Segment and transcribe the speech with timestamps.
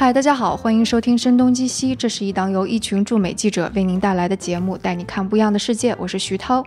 [0.00, 5.92] 嗨，大家好，欢迎收听《声东击西》，这是一档由一群驻美记者为您带来的节目，带你看不一样的世界。
[5.98, 6.64] 我是徐涛。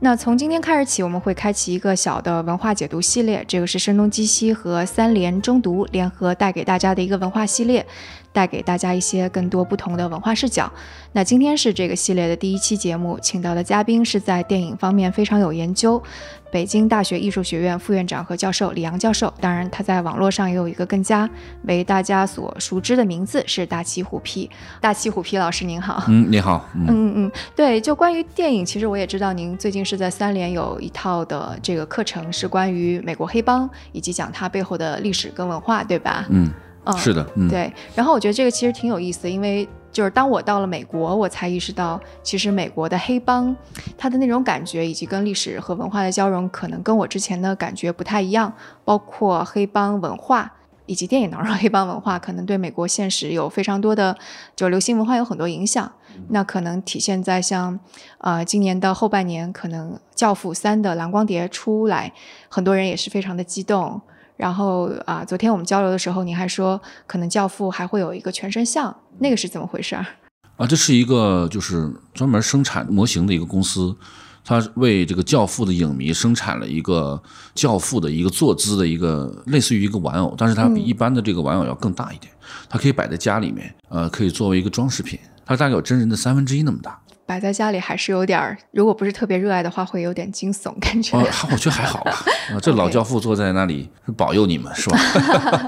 [0.00, 7.86] 那从今天开始起，我们会开启一个小的文化解读系列，这个是声东击西和三联中读联合带给大家的一个文化系列。
[8.32, 10.70] 带给大家一些更多不同的文化视角。
[11.12, 16.02] 那今天是这个系列的第一期节目，请到的嘉宾是在电影方面非常有研究，
[16.50, 19.32] 北京大学艺术学院副院长和教授李阳教授。
[19.38, 21.28] 当然，他在网络上也有一个更加
[21.64, 24.48] 为大家所熟知的名字，是大齐虎皮。
[24.80, 36.24] 大齐虎皮老师您好，嗯，你好，嗯嗯嗯，对，就关于电影，其实我也知道您最近是在三联有一套的这个课程，是关于美国黑帮以及讲它背后的历史跟文化，对吧？
[36.30, 36.50] 嗯。
[36.84, 37.72] 嗯，是的，嗯，对。
[37.94, 43.54] 然后我觉得这个其实挺有意思，因为就是当我到了美国，我才意识到，其实美国的黑帮，
[43.96, 48.52] 它的那种感觉以及跟历史和文化的交融，可能跟我之前的感觉不太一样。
[48.84, 50.52] 包括黑帮文化
[50.86, 54.16] 以及电影当中黑帮文化，可能对美国现实有非常多的，
[54.56, 55.92] 就流行文化有很多影响。
[56.28, 57.78] 那可能体现在像，
[58.18, 62.12] 呃，今年的后半年，可能《教父三》的蓝光碟出来，
[62.48, 64.00] 很多人也是非常的激动。
[64.36, 70.04] 然后啊，昨天我们交流的时候，你还说可能《教父》还会有一个全身像，那个是怎么回事儿？
[70.56, 73.96] 啊，这是一个就是专门生产模型的一个公司，
[74.44, 77.20] 它为这个《教父》的影迷生产了一个
[77.54, 82.32] 《教父》的一个坐姿的一个类似于一个玩偶，但是它比一般的这个玩偶要更大一点，
[82.68, 86.98] 它可以摆在家里面，呃，可以作为一个装饰品，它大概有真人的三分之一那么大。
[87.32, 91.16] 摆在家里还是有点儿，如果不是特别热爱的话，会有点惊悚 感觉。
[91.16, 92.12] 哦，我觉得还好吧。
[92.60, 94.98] 这老教父坐在那里保佑你们，是吧？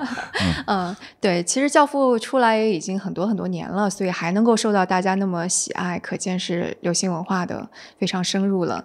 [0.68, 1.42] 嗯，对。
[1.42, 8.84] 其实教父出来也已经很多很多年了，所以还能够受到大家那么喜爱，可见是流行文化的非常深入了。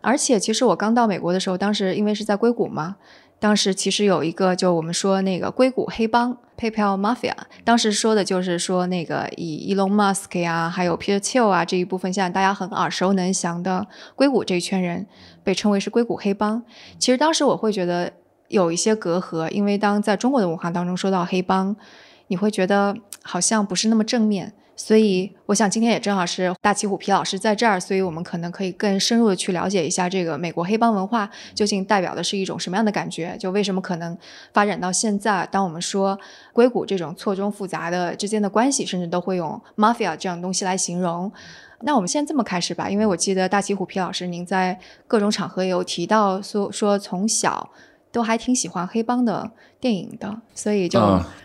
[0.00, 2.96] 而且，其实我刚到美国的时候，当时因为是在硅谷嘛。
[3.38, 15.06] 当时其实有一个，就我们说那个硅谷黑帮 （PayPal Mafia），当时说的就是说那个以 Elon Musk 呀，还有 Peter Thiel 啊这一部分，现在大家很耳熟能详的硅谷这一圈人，
[15.44, 16.62] 被称为是硅谷黑帮。
[16.98, 18.12] 其实当时我会觉得
[18.48, 21.76] 有一些隔阂，因为当在中国的文化当中说到黑帮，
[22.28, 24.52] 你会觉得好像不是那么正面。
[24.78, 33.34] 所以，我想今天也正好是大旗虎皮老师在这儿，所以我们可能可以更深入的去了解一下这个美国黑帮文化究竟代表的是一种什么样的感觉？
[33.38, 34.16] 就为什么可能
[34.52, 36.18] 发展到现在，当我们说
[36.52, 41.32] 硅谷这种错综复杂的之间的关系，甚至都会用 mafia 这样东西来形容。
[41.80, 44.78] 那我们先这么开始吧，因为我记得大旗虎皮老师您在
[45.08, 47.70] 各种场合有提到说说从小。
[48.16, 50.98] 都还挺喜欢黑帮的电影的，所以就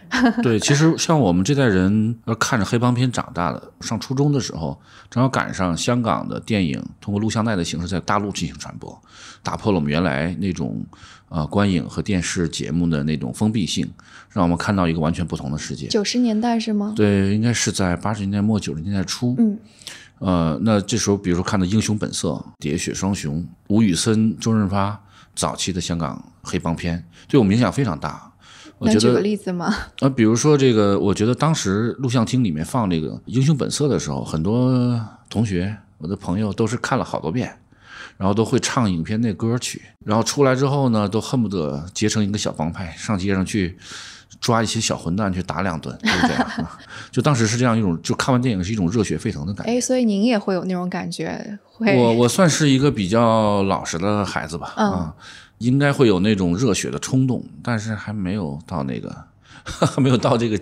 [0.41, 0.57] 对。
[0.57, 8.97] 其实像我们这代人，看着黑帮片长大的，上初中的时候，正好赶上香港的电影通过录像带的形式在大陆进行传播，
[9.43, 10.81] 打破了我们原来那种
[11.27, 13.91] 呃观影和电视节目的那种封闭性，
[14.29, 15.87] 让我们看到一个完全不同的世界。
[15.87, 16.93] 九十年代是吗？
[16.95, 19.35] 对，应该是在八十年代末九十年代初。
[19.39, 19.59] 嗯，
[20.19, 22.29] 呃，那这时候比如说看的《英雄本色》
[22.65, 24.97] 《喋血双雄》吴宇森、周润发。
[25.33, 28.31] 早期的香港黑帮片对我们影响非常大。
[28.79, 29.75] 能举个例子吗？
[29.99, 37.59] 啊， 比如说这个，我觉得当时录像厅里面放这个《英雄本色》的时候，很多同学、我的朋友都是看了好多遍，
[38.17, 43.77] 然后都会唱影片那歌曲，然后出来之后呢，都恨不得结成一个小帮派，上街上去。
[44.39, 46.67] 抓一些小混蛋去打两顿，就是这样。
[47.11, 49.71] 就当时是这样一种，就看完电影是一种热血沸腾的感觉。
[49.71, 51.59] 哎，所以您也会有那种感觉？
[51.63, 51.95] 会。
[51.95, 55.13] 我我算是一个比较老实的孩子吧，啊，
[55.61, 59.15] 应该会有那种热血的冲动，但是还没有到那个，
[59.63, 60.59] 还没有到这个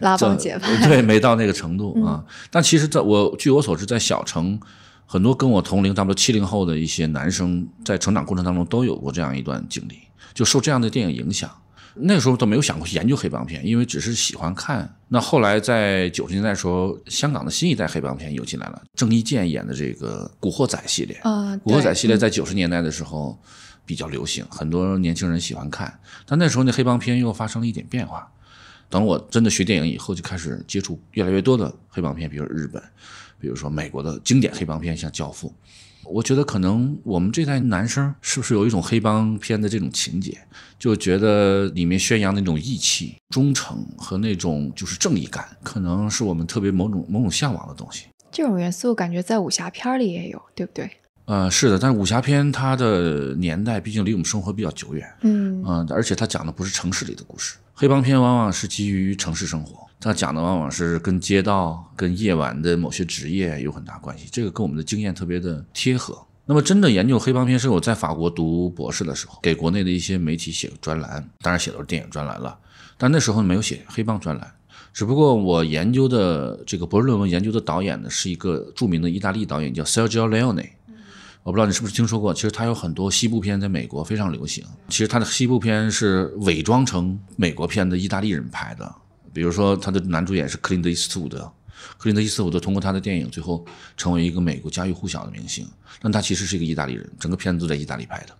[0.00, 2.24] 拉帮结派， 对，没到那个程度啊。
[2.50, 4.60] 但其实，在我据我所知，在小城，
[5.06, 9.98] 很多跟我同龄，差不多七零后的一些男生，在成长过程当中都有过这样一段经历，
[10.34, 11.50] 就受这样的电影影响。
[11.94, 14.96] 那个时候都没有想过研究黑帮片，因为只是喜欢看。
[15.08, 21.14] 那后来在九十年代的时候，香港的新一代黑帮片又进来了，郑伊健演的这个《古惑仔》系列。
[21.18, 23.38] 啊，古惑仔》系列在九十年代的时候
[23.84, 26.00] 比较流行，很多年轻人喜欢看。
[26.26, 28.30] 但那时候那黑帮片又发生了一点变化。
[28.88, 32.82] 等我真的学电影以后，就开始接触越来越多的黑帮片，比如日本，
[33.40, 35.48] 比如说美国的经典黑帮片，像《教父》。
[36.04, 40.36] 我觉得可能我们这代男生是不是有一种黑帮片的这种情节，
[40.78, 48.06] 就觉得里面宣扬那种义气、忠诚和那种就是正义感，可能是我们特别某种某种向往的东西。
[48.30, 50.90] 这种元素感觉在武侠片里也有，对不对？
[51.24, 59.86] 呃，是的，但是武侠片它的年代毕竟离我们生活比较久远，嗯，嗯，而且它讲的不是城市里的故事，黑帮片往往是基于城市生活。
[60.00, 66.26] 它讲的往往是跟街道、跟夜晚的某些职业有很大关系，这个跟我们的经验特别的贴合。
[66.44, 72.58] 那么，真的研究黑帮片是我在法国读博士的时候，给国内的一些媒体写专栏，当然写的是电影专栏了，
[72.98, 74.52] 但那时候没有写黑帮专栏。
[74.92, 80.68] 只不过我研究的这个博士论文研究的导演呢，是一个著名的意大利导演，叫 Sergio Leone。
[81.42, 84.64] 我不知道你是不是听说过，其实他有很多西部片在美国非常流行。
[84.88, 88.94] 其实他的西部片是伪装成美国片的意大利人拍的，
[89.32, 91.40] 比如说他的男主演是克林特·伊斯特伍德，
[91.98, 93.64] 克林特·伊斯特伍德通过他的电影最后
[93.96, 95.68] 成为一个美国家喻户晓的明星，
[96.00, 98.36] 但他其实是一个意大利人，整个片子都在意大利拍的。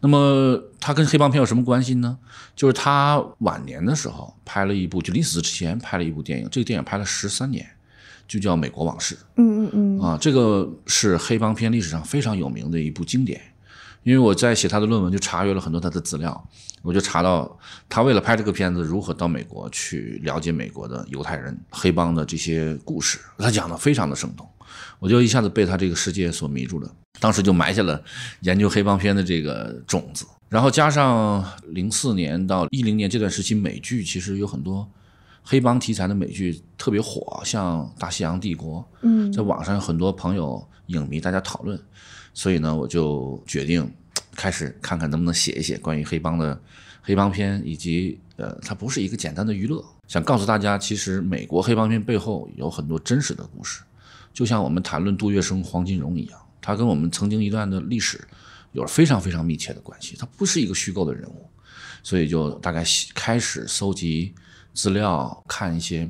[0.00, 2.18] 那么他跟黑帮片有什么关系呢？
[2.56, 7.64] 就是他晚年的时候拍了一部，就临死之前拍了一部电影，这个电影拍了十三年。
[8.32, 13.38] 就叫《美国往事》，嗯嗯嗯，啊，这个是黑帮片历史上非常有名的一部经典。
[14.04, 16.48] 因为我在写他的论文，就查阅了很多他的资料，
[16.80, 17.58] 我就查到
[17.90, 24.48] 他为了拍这个片子，如何到美国去了解美国的犹太人、黑帮的这些故事，他讲的非常的生动，
[24.98, 26.90] 我就一下子被他这个世界所迷住了。
[27.20, 28.02] 当时就埋下了
[28.40, 30.24] 研究黑帮片的这个种子。
[30.48, 34.88] 然后加上零四年到一零年这段时期，美剧其实有很多。
[35.42, 41.78] 黑帮题材的美剧特别火，像《大西洋帝国》，嗯，在网上有很多朋友、影迷大家讨论，
[42.32, 43.92] 所以呢，我就决定
[44.36, 46.58] 开始看看能不能写一写关于黑帮的
[47.02, 53.82] 黑帮片，以及呃，它不是一个简单的娱乐，想告诉大家，其实美国黑帮片背后有很多真实的故事，
[54.32, 58.20] 就像我们谈论杜月笙、黄金荣一样，他跟我们曾经一段的历史
[58.70, 61.48] 有了非常非常密切的关系，他不是一个虚构的人物，
[62.04, 64.32] 所以就大概开始搜集。
[64.72, 66.08] 资料看一些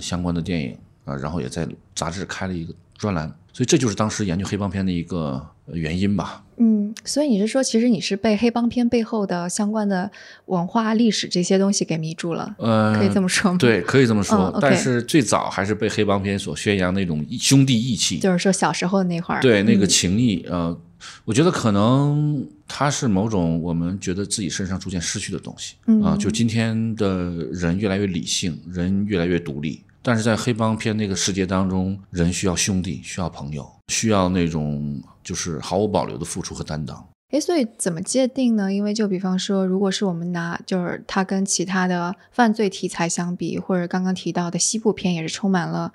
[0.00, 6.44] 相关的电影啊，然后也在杂志开了一个专栏，所以这就是当时研究黑帮片的一个原因吧。
[6.58, 10.10] 嗯，所以你是说，其实你是被黑帮片背后的相关的
[10.46, 12.54] 文化历史这些东西给迷住了？
[12.58, 13.58] 呃，可以这么说吗？
[13.58, 14.56] 对，可以这么说。
[14.60, 20.78] 但是最早还是被黑帮片所宣扬那种兄弟义气，就是说小时候那会儿，对那个情谊，呃。
[21.24, 37.08] 我觉得可能它是某种我们觉得自己身上逐渐失去的东西啊，就今天的人越来越理性，人越来越独立，但是在黑帮片那个世界当中，人需要兄弟，需要朋友，需要那种就是毫无保留的付出和担当。
[37.30, 38.70] 哎，所以怎么界定呢？
[38.70, 45.90] 因为就比方说，如果是我们拿就是它跟其他的犯罪题材相比，或者刚刚提到的西部片也是充满了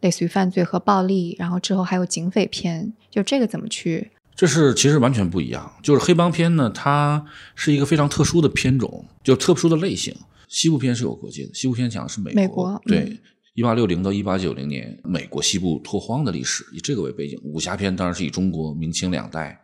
[0.00, 4.12] 类似于犯罪和暴力，然后之后还有警匪片，就这个怎么去？
[4.36, 7.24] 这是其实完全不一样，就是黑帮片呢，它
[7.54, 10.14] 是一个非常特殊的片种，就特殊的类型。
[10.46, 13.18] 西部片是有国界的，西部片讲的是美美国，对，
[13.54, 17.40] 一八六零到一八九零年美国西部拓荒的历史，以这个为背景。
[17.44, 19.58] 武侠片当然是以中国明清两代，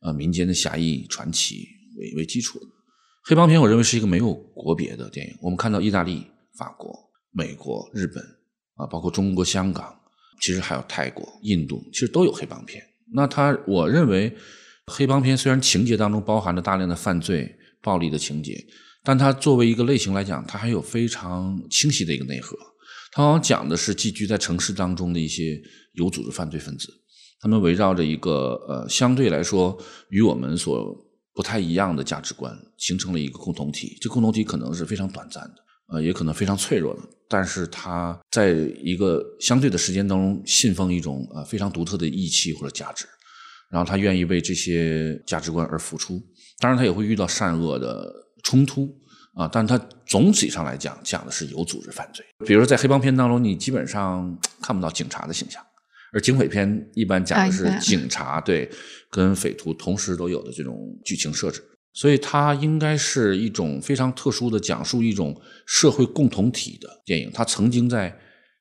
[0.00, 1.66] 呃，民间的侠义传奇
[1.98, 2.66] 为为基础的。
[3.24, 5.36] 黑帮片我认为是一个没有国别的电影。
[5.42, 6.24] 我们看到意大利、
[6.56, 6.94] 法国、
[7.32, 8.22] 美国、日本
[8.76, 9.92] 啊，包括中国香港，
[10.40, 12.80] 其实还有泰国、印度，其实都有黑帮片。
[13.14, 14.36] 那他，我认为，
[14.86, 18.66] 黑帮片虽然情节当中包含着大量的犯罪、暴力的情节，
[19.04, 22.56] 但它作为一个类型来讲，它还有非常清晰的一个内核。
[23.12, 25.62] 它好像讲的是寄居在城市当中的一些
[25.92, 26.88] 有组织犯罪分子，
[27.40, 29.78] 他们围绕着一个呃相对来说
[30.10, 30.92] 与我们所
[31.32, 33.96] 不太一样的价值观，形成了一个共同体。
[34.00, 35.54] 这共同体可能是非常短暂的，
[35.92, 37.00] 呃，也可能非常脆弱的。
[37.34, 43.06] 但是他在一个相对的时间当中信奉一种呃非常独特的义气或者价值，
[43.72, 46.22] 然后他愿意为这些价值观而付出。
[46.60, 48.08] 当然他也会遇到善恶的
[48.44, 48.88] 冲突
[49.34, 49.76] 啊，但他
[50.06, 52.24] 总体上来讲讲的是有组织犯罪。
[52.46, 55.60] 比如说在黑帮片当中，你基本上看不到警察的形象，
[56.12, 58.70] 而警匪片一般讲的是警察对
[59.10, 61.60] 跟匪徒同时都有的这种剧情设置。
[61.94, 67.30] 所以它应该是一种非常特殊的讲述一种社会共同体的电影。
[67.32, 68.14] 它曾经在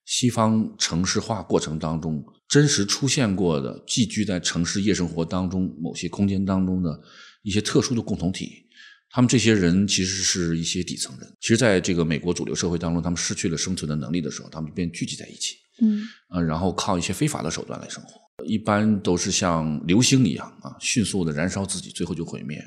[0.06, 7.02] 西方城市化过程当中真实出现过的，寄居在城市夜生活当中某些空间当中的
[7.42, 8.68] 一些特殊的共同体。
[9.10, 11.28] 他们这些人其实是一些底层人。
[11.40, 18.20] 其实，在这个美国主流社会当中，他们失去了生存的能力的时候，他们便聚集在一起，嗯，呃，然后靠一些非法的手段来生活。
[18.46, 22.60] 一般都是像流星一样啊，迅速的燃烧自己，最后就毁灭。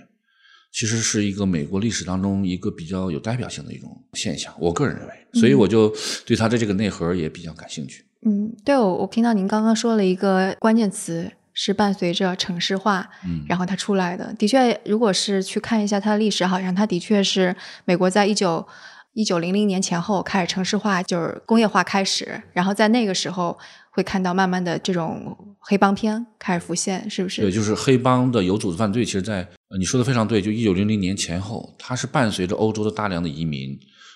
[0.76, 5.90] 其实是一个美国历史当中一个比较有代表性的一种现象，我个人认为，所以我就
[6.26, 8.04] 对它的这个内核也比较感兴趣。
[8.26, 14.35] 嗯，对，我我听到您刚刚说了一个关键词，是伴随着城市化，嗯，然后它出来的。
[14.35, 17.56] 的确，如果是去看一下它的历史，好像它的确是
[17.87, 18.68] 美国在一九
[19.14, 23.59] 一九零零年前后开始城市化，就是工业化开始，然后在那个时候。
[23.97, 27.41] 会看到慢慢的这种黑帮片开始浮现，是不是？
[27.41, 29.03] 对，就是黑帮的有组织犯罪。
[29.03, 29.49] 其实，在
[29.79, 33.75] 你说的非常对，就一九零零年前后，它是伴随着欧洲的大量的移民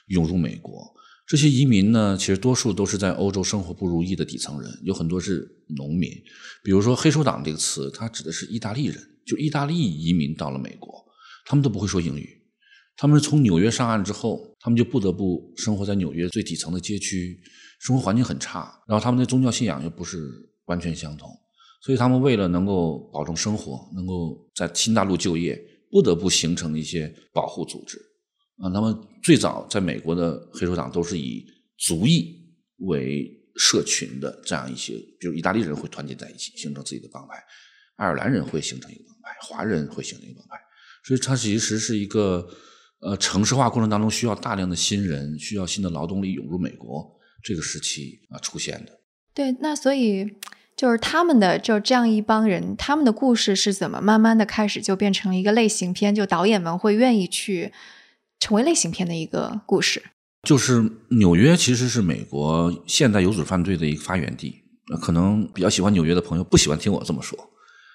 [0.09, 0.87] 涌入美国。
[1.27, 6.11] 这些移民呢，其实多数都是在欧洲生活不如意的底层人，有很多是农民。
[6.63, 11.03] 比如说“黑手党”这个词，它指的是意大利人，就意大利移民到了美国，
[11.47, 12.29] 他们都不会说英语。
[12.99, 17.41] 他们从纽约上岸之后，他们就不得不生活在纽约最底层的街区，
[17.81, 20.31] 生活环境很差，然后他们的宗教信仰又不是
[20.67, 21.29] 完全相同，
[21.83, 25.59] 所以他们为了能够保证生活，能够在新大陆就业，
[25.91, 27.99] 不得不形成一些保护组织。
[28.59, 31.43] 啊，那么最早在美国的黑手党都是以
[31.79, 32.39] 族裔
[32.81, 37.43] 为社群的这样一些，比如意大利人会团结在一起形成自己的帮派，
[37.97, 40.63] 爱尔兰人会形成一个帮派，华人会形成一个帮派，
[41.03, 42.47] 所以它其实是一个
[43.01, 47.11] 呃城市化过程当中需要大量的新人，需要新的劳动力涌入美国
[47.43, 49.01] 这个时期啊出现的。
[49.35, 50.37] 对，那所以
[50.77, 57.73] 就是他们的就这样一帮人，他们的故事是怎么慢慢的开始就变成了一个类型片，就导演们会愿意去。
[58.43, 60.03] 成为类型片的一个故事，
[60.49, 64.63] 就是纽约其实是美国现代有组织犯罪的一个发源地。
[65.03, 67.39] 可能比较喜欢纽约的朋友不喜欢听我这么说，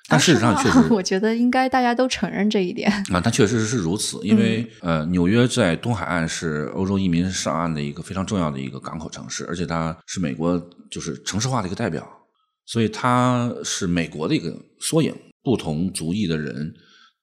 [0.08, 3.20] 但事实上确 实，我觉得应该大家都承认这一点啊。
[3.24, 10.58] 但确实是如此，因为呃，纽约在东海岸是欧洲移民上岸的一个非常重要的一个港口城市，而且它是美国
[10.92, 12.08] 就是城市化的一个代表，
[12.66, 15.14] 所以它是美国的一个缩影。
[15.44, 16.74] 不同族裔的人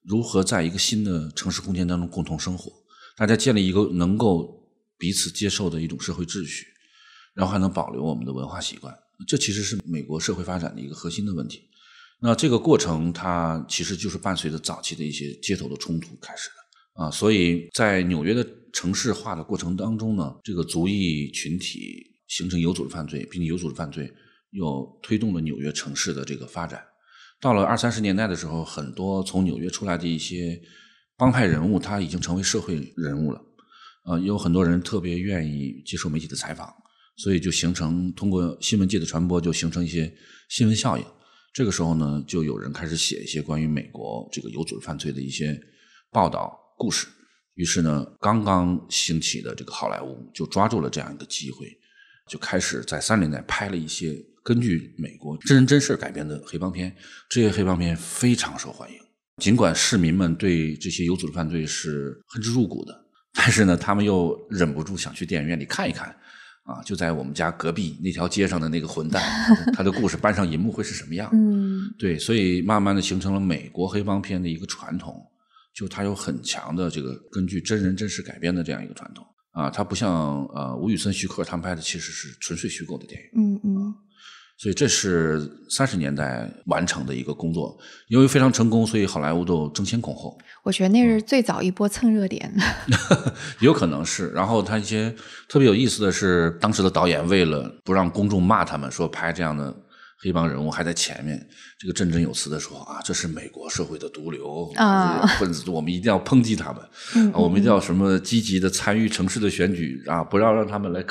[0.04, 2.72] 如何在一个新的城市空间当中共同生活？
[3.16, 4.64] 大家建立一个能够
[4.96, 6.66] 彼此接受的一种社会秩序，
[7.34, 8.92] 然后还能保留我们的文化习惯，
[9.26, 11.62] 这其实是美国社会发展的一个核心的问题。
[12.22, 17.10] 那这个过程，它其实就是伴随着早期的一些街头的冲突开始的啊。
[17.10, 24.08] 所以在纽约的城市化的过程当中呢，这个族裔群体形成有组织犯罪，并且有组织犯罪
[24.50, 26.80] 又推动了纽约城市的这个发展。
[27.40, 30.62] 到了二三十年代的时候，很多从纽约出来的一些。
[31.14, 33.40] 帮派人物他已经成为社会人物了，
[34.06, 36.68] 呃，有很多人特别愿意接受媒体的采访，
[37.18, 40.12] 所以就形成通过新闻界的传播，就形成一些
[40.48, 41.04] 新闻效应。
[41.52, 45.60] 这个时候呢，就有人开始写一些关于美国这个有组织犯罪的一些
[46.10, 47.06] 报道故事。
[47.54, 51.66] 于是呢，刚刚兴起的这个好莱坞就抓住了这样一个机会，
[52.26, 56.96] 就开始在三十年代拍了一些根据美国真人真事改编的黑帮片。
[57.28, 58.96] 这些黑帮片非常受欢迎。
[59.36, 63.04] 尽管市民们对这些有组织犯罪是恨之入骨的，
[63.34, 66.16] 但是呢，他们又忍不住想去电影院里看一看。
[66.64, 69.22] 啊，就在我们家隔壁那条街上的那个混蛋，
[69.74, 71.28] 他的故事搬上银幕会是什么样？
[71.32, 75.20] 嗯，对，所以慢慢的形成了美国黑帮片的一个传统，
[75.74, 79.26] 就它有很强的这个根据真人真事改编的这样一个传统。
[79.50, 83.28] 啊，它不像呃吴宇森、徐克他们拍的其实是纯粹虚构的电影。
[83.36, 83.94] 嗯嗯。
[84.62, 87.76] 所以这是三十年代完成的一个工作，
[88.06, 90.38] 因为非常成功，所以好莱坞都争先恐后。
[90.62, 92.54] 我觉得那是最早一波蹭热点，
[93.58, 94.28] 有可能是。
[94.28, 95.12] 然后他一些
[95.48, 99.74] 特别有意思的是，当时的导演为了不让公众骂他们，说拍这样的
[100.20, 101.44] 黑帮人物还在前面，
[101.76, 111.04] 这个振振有词的说啊，这是美国社会的毒瘤啊分子，我们一定要抨击他们，啊，我们一定要什么积极的参与城市的选举啊，不要让他们来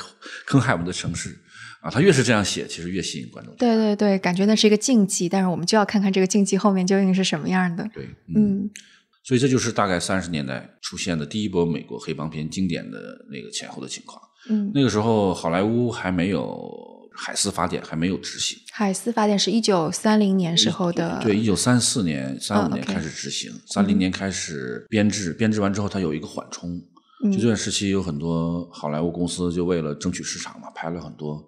[0.46, 1.38] 坑害我们的城市。
[1.82, 3.52] 啊，他越是这样写，其实越吸引观众。
[3.56, 7.82] 对对对，感觉那是一个禁忌，但是我们就要看看这个禁忌后面究竟是什么样的。
[7.92, 8.70] 对，嗯，
[9.24, 14.22] 所以这就是大概三十年代出现的第一波美国黑帮片经典的那个前后的情况。
[14.48, 16.56] 嗯，那个时候好莱坞还没有
[17.12, 18.56] 海斯法典，还没有执行。
[18.70, 26.80] 海斯法典是一九三零年时候的，对，一九三四年、三五年开始执行，三零年开始编制，编制完之后它有一个缓冲。
[27.24, 31.40] 就这段时期有很多好莱坞公司就为了争取市场嘛，拍了很多。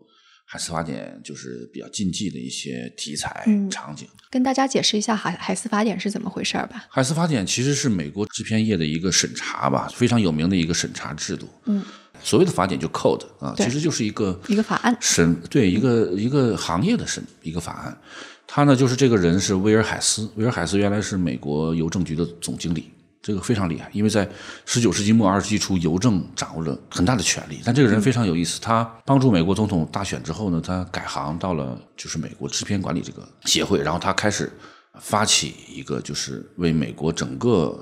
[0.47, 6.87] 海斯法典就是比较禁忌的一些题材场景，跟大家解释一下海海斯法典是怎么回事吧。
[6.89, 11.49] 海斯法典其实是美国制片业的一个审查吧，非常有名的一个审查制度。
[11.65, 11.83] 嗯，
[12.23, 17.99] 所谓的法典就 code 啊，其实就是一个一个法案审对一个一个行业的审一个法案。
[18.47, 22.91] 他呢就是这个人是威尔海斯，威尔海斯原来是美国邮政局的总经理。
[23.27, 24.29] 这个非常厉害，因为在
[24.67, 27.63] 十九世纪末二十世纪初，邮政掌握了很大的权力。
[27.65, 34.53] 但这个人非常有意思，他帮助美国总统大选之后呢，他改行到了就是美国制片管理这个协会，然后他开始
[35.01, 37.75] 发起一个就是为美国整个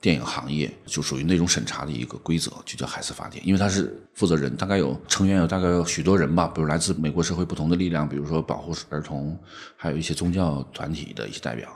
[0.00, 3.46] 电影行业就属于内容审查的一个规则，就叫海斯法典。
[3.46, 9.38] 因为他是负责人，大概有成员有大概有许多人吧，比如来自美国社会不同的力量，比如说保护儿童，
[9.76, 11.68] 还有一些宗教团体的一些代表。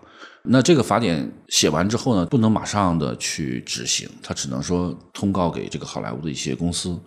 [0.44, 6.98] 那这个法典写完之后呢，不能马上的去执行，他只能说通告给这个好莱坞的一些公司。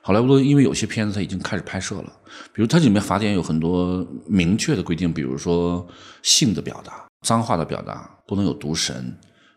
[0.00, 2.12] 好莱坞因为有些片子它已经开始拍摄了，
[2.52, 5.84] 比如它里面法典有很多明确的规定，比如说
[6.22, 9.12] 性的表达、脏话的表达不能有毒神，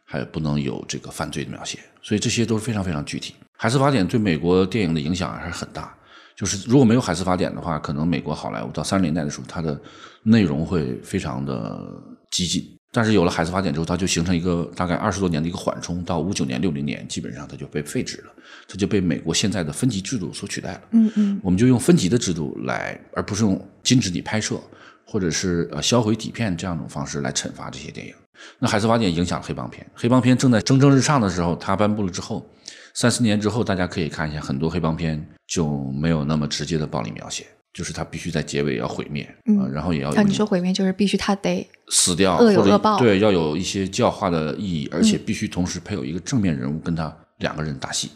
[0.05, 3.35] 还不能有这个犯罪的描写，所以这些都是非常非常具体。
[3.59, 5.95] 海斯法典对美国电影的影响还是很大，
[6.35, 9.79] 就是如果没有海斯法典的话，可能美国好莱坞到三十年代的时候，它的
[10.23, 11.79] 内容会非常的
[12.31, 12.78] 激进。
[12.91, 18.33] 但是有了海斯法典之后，它就形成一个大概二十多年的一个缓冲，到五九年、六零年，基本上它就被废止了，
[18.67, 20.81] 它就被美国现在的分级制度所取代了。
[20.91, 24.59] 嗯嗯，我们就用分级的制度来，而不是用禁止你拍摄
[25.05, 28.13] 或者是呃销毁底片这样一种方式来惩罚这些电影。
[28.57, 32.49] 那海斯法典影响了黑帮片，黑帮片正在蒸蒸日上的时候，它颁布了之后，
[32.95, 37.45] 三四年之后，大家可以看一下，很多黑帮片就没有那么直接的暴力描写。
[37.79, 48.11] 就是他必须在结尾要毁灭，嗯，然后也要啊，你说毁灭就是必须他得死掉，恶有恶报，对，要有一些教化的意义，而且必须同时配有一个正面人物跟他两个人打戏。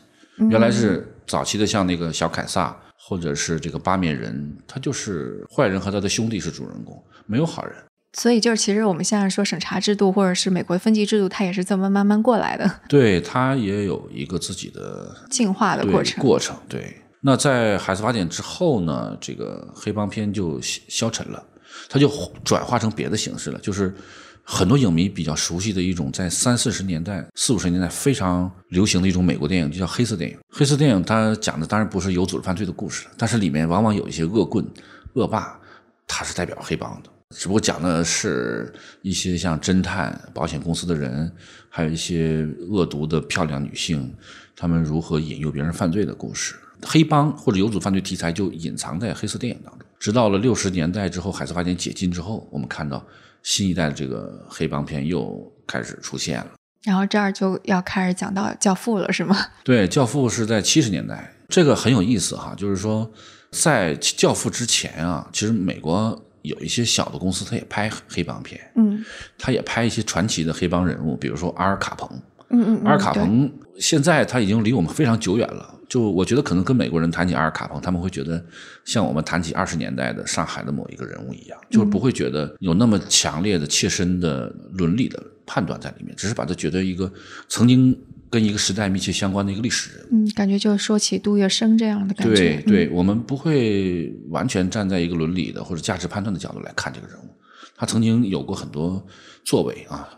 [0.49, 7.73] 原来是早期的像那个小凯撒或者是这个八面人，他就是坏人和他的兄弟是主人公，没有好人。
[8.11, 12.69] 所以就是其实我们现在说审查制度或者是美国分级制度，它也是这么慢慢过来的。
[12.89, 16.21] 对，它也有一个自己的进化的过程。
[16.21, 16.97] 过程对。
[17.25, 21.41] 那在海斯法典之后呢，这个黑帮片就消沉了，
[21.87, 22.11] 它就
[22.43, 23.57] 转化成别的形式了。
[23.59, 23.95] 就是
[24.43, 30.37] 很多影迷比较熟悉的一种，在三四十年代、四五十年代非常流行的一种美国电影，就叫黑色电影。
[30.49, 34.67] 黑色电影它讲的当然不是有组织犯罪的故事，但是里面往往有一些恶棍、
[35.13, 35.57] 恶霸，
[36.05, 37.09] 他是代表黑帮的。
[37.29, 41.31] 只不过讲的是一些像侦探、保险公司的人，
[41.69, 44.13] 还有一些恶毒的漂亮女性，
[44.57, 46.55] 他们如何引诱别人犯罪的故事。
[46.85, 53.03] 黑帮或者有组犯罪题材就隐藏在黑色电影当中，直到了六十年代之后，海斯法典解禁之后，我们看到
[53.41, 56.47] 新一代的这个黑帮片又开始出现了。
[56.83, 59.37] 然后这儿就要开始讲到《教父》了，是吗？
[59.63, 62.53] 对，《教父》是在七十年代，这个很有意思哈。
[62.57, 63.09] 就是说，
[63.51, 69.01] 在《教父》之前啊，其实美国有一些小的公司，他也拍黑帮片，嗯，
[69.37, 72.09] 他也拍一些传奇的黑帮人物，比如说阿尔卡彭，
[72.49, 73.49] 嗯嗯，阿尔卡彭
[73.79, 75.73] 现在他已经离我们非常久远了。
[75.93, 78.43] 就我觉得，可能跟美国人谈起阿尔卡彭，他们会觉得
[78.83, 87.13] 像我们谈起二十年代的上海的某一个人物一样，就是不会觉得有那么强烈的切身的伦理的判断在里面，只是把它觉得一个
[87.47, 87.95] 曾经
[88.31, 90.07] 跟一个时代密切相关的一个历史人物。
[90.13, 92.33] 嗯，感觉就说起杜月笙这样的感觉。
[92.33, 97.29] 对，对我们不会完全站在一个伦理的或者价值判断的角度来看这个人物，
[97.77, 99.05] 他曾经有过很多
[99.45, 100.09] 作为啊，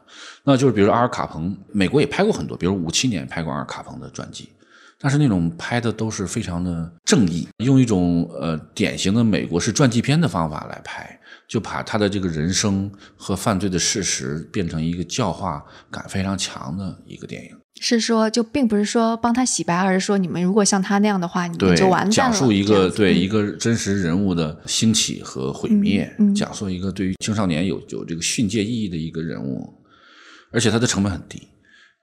[0.46, 4.48] 那就是比如阿尔卡彭，美国也拍过很多，比如五七年拍过阿尔卡彭的传记。
[5.00, 17.52] 但是那种拍的都是非常的正义，用一种呃典型的美国式传记片的方法来拍，就把他的这个人生和犯罪的事实变成一个教化感非常强的一个电影。
[17.82, 22.12] 是说，就并不是说帮他洗白，而是说你们如果像他那样的话，你们就完蛋了。
[22.12, 29.74] 讲述一个对一个真实人物的兴起和毁灭，讲述一个对于青少年有有这个训诫意义的一个人物，
[30.54, 31.50] 而且它的成本很低。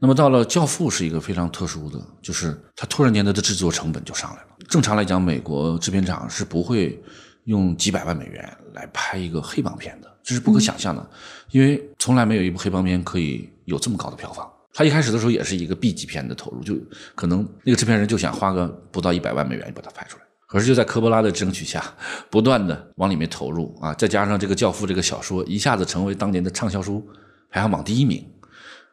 [0.04, 4.48] 那么到了《教父》是一个非常特殊的，就是它突然间它的制作成本就上来了。
[4.68, 7.00] 正常来讲，美国制片厂是不会
[7.44, 11.08] 用几百万美元来拍一个黑帮片的，这是不可想象的，
[11.52, 14.50] 因为从来没有一部黑帮片可以有这么高的票房。
[14.74, 16.76] 他一开始的时候也是一个 B 级片的投入，就
[17.14, 20.24] 可能那个制片人就想花个不到一百万美元把它拍出来。
[20.48, 21.80] 可是就在科波拉的争取下，
[22.28, 27.06] 不断的往里面投入啊，再加上这个《教父》这个小说一下子成为当年的畅销书
[27.48, 28.26] 排行榜第一名。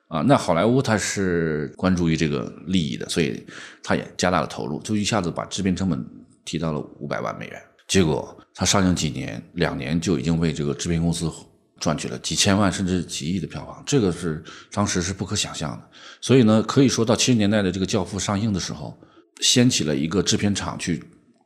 [0.09, 3.45] 啊，那好莱坞它是关注于这个利益的，所以
[3.83, 6.03] 它也加大了投入，就一下子把制片成本
[6.43, 7.61] 提到了五百万美元。
[7.87, 11.31] 结果它上映几年，两年就已经为这个制片公司
[11.79, 15.89] 赚取了几千万甚至几亿的票房，这个是当时是不可想象的。
[16.19, 18.99] 所以呢，可以说到七十年代的这个《教父》上映的时候，
[19.41, 21.03] 掀起了一个制片厂去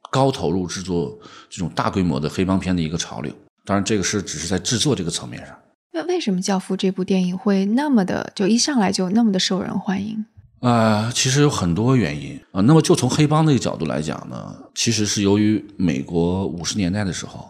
[0.09, 3.33] 高投入制作这种大规模的黑帮片的一个潮流。
[3.65, 5.53] 当然，这个是只是在制作这个层面上。
[5.95, 10.25] 那为什么《教父》这部电影会那么的就一上来就那么的受人欢迎？
[10.61, 12.61] 啊，其实有很多原因啊。
[12.61, 17.47] 那么就从黑帮那个角度来讲呢，其实是由于美国五十年代的时候，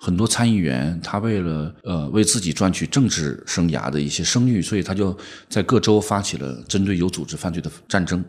[0.00, 5.14] 很多参议员他为了呃为自己赚取政治生涯的一些声誉，所以他就
[5.50, 8.24] 在各州发起了针对有组织犯罪的战争。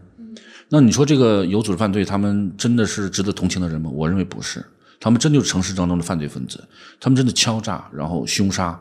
[0.67, 3.89] 那你说这个有组织犯罪，他们真的是值得同情的人吗？
[3.89, 4.65] 我认为不是，
[4.99, 6.61] 他们真就是城市当中的犯罪分子，
[6.99, 8.77] 他们真的敲诈然后凶杀。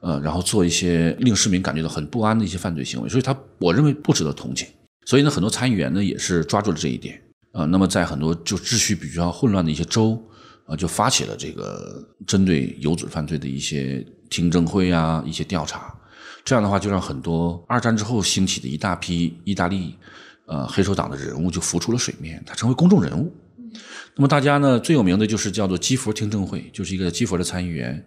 [0.00, 4.68] 呃，然后做一些令市民感觉到很不安的一些犯罪行为，所以他我认为不值得同情。
[5.04, 7.20] 所以呢，很多参议员呢也是抓住了这一点，
[7.52, 10.22] 呃，那么在很多就秩序比较混乱的一些州，
[10.66, 15.92] 呃，就发起了这个针对有组织犯罪的一些听证会啊，一些调查。
[16.44, 19.96] 这样的话，就让很多二战之后兴起的一大批意大利
[20.46, 23.34] 呃黑手党的人物就浮出了水面，他成为公众人物。
[24.14, 28.04] 那么大家呢最有名的就是叫做基佛听证会，就是一个基佛的参议员。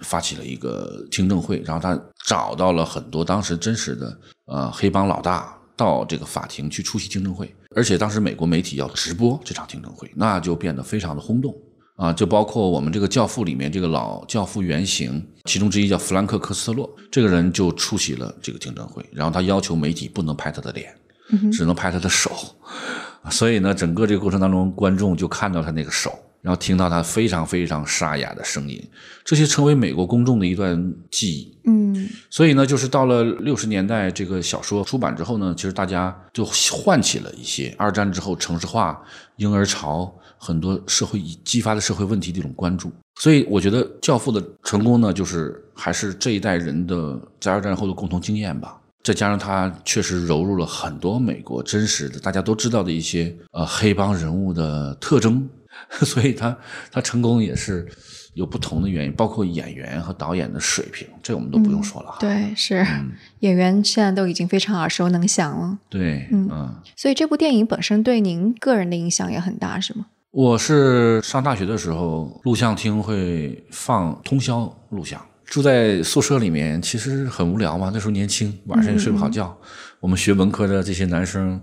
[0.00, 11.54] 发起了一个听证会，然后他找到了很多当时真实的呃黑帮老大到这个法庭去出席听证会，而且当时美国媒体要直播这场听证会，那就变得非常的轰动。
[11.96, 20.94] 啊，就包括我们这个教父里面这个老教父原型，其中之一叫弗兰克·科斯特洛，这个人就出席了这个听证会，然后他要求媒体不能拍他的脸，
[21.50, 22.30] 只能拍他的手，
[23.32, 26.16] 所以呢，整个这个过程当中，观众就看到他那个手。
[26.40, 28.82] 然后听到他非常非常沙哑的声音，
[29.24, 31.58] 这些成为美国公众的一段记忆。
[31.64, 39.02] 嗯，所以呢，就是到了六十年代，这个小说出版之后呢，其实大家就唤起了一些二战之后城市化、
[39.36, 42.90] 婴儿潮很多社会激发的社会问题的一种关注。
[43.20, 48.78] 所以我觉得《教父》的成功呢，就是还是这一代人的在二战后的共同经验吧。
[49.02, 55.48] 再加上他确实融入了很多美国真实的大家都知道的一些呃黑帮人物的特征。
[56.04, 56.56] 所以他
[56.92, 57.86] 他成功也是
[58.34, 62.14] 有不同的原因，包括演员和导演的水平，这我们都不用说了。
[62.20, 62.86] 对，是
[63.40, 65.78] 演员现在都已经非常耳熟能详了。
[65.88, 70.06] 对，嗯，所以这部电影本身对您个人的影响也很大，是吗？
[70.30, 77.90] 我是上大学的时候，录像厅会放通宵录像，住在宿舍里面，其实很无聊嘛。
[77.92, 79.56] 那时候年轻，晚上也睡不好觉。
[80.00, 81.60] 我们学文科的这些男生。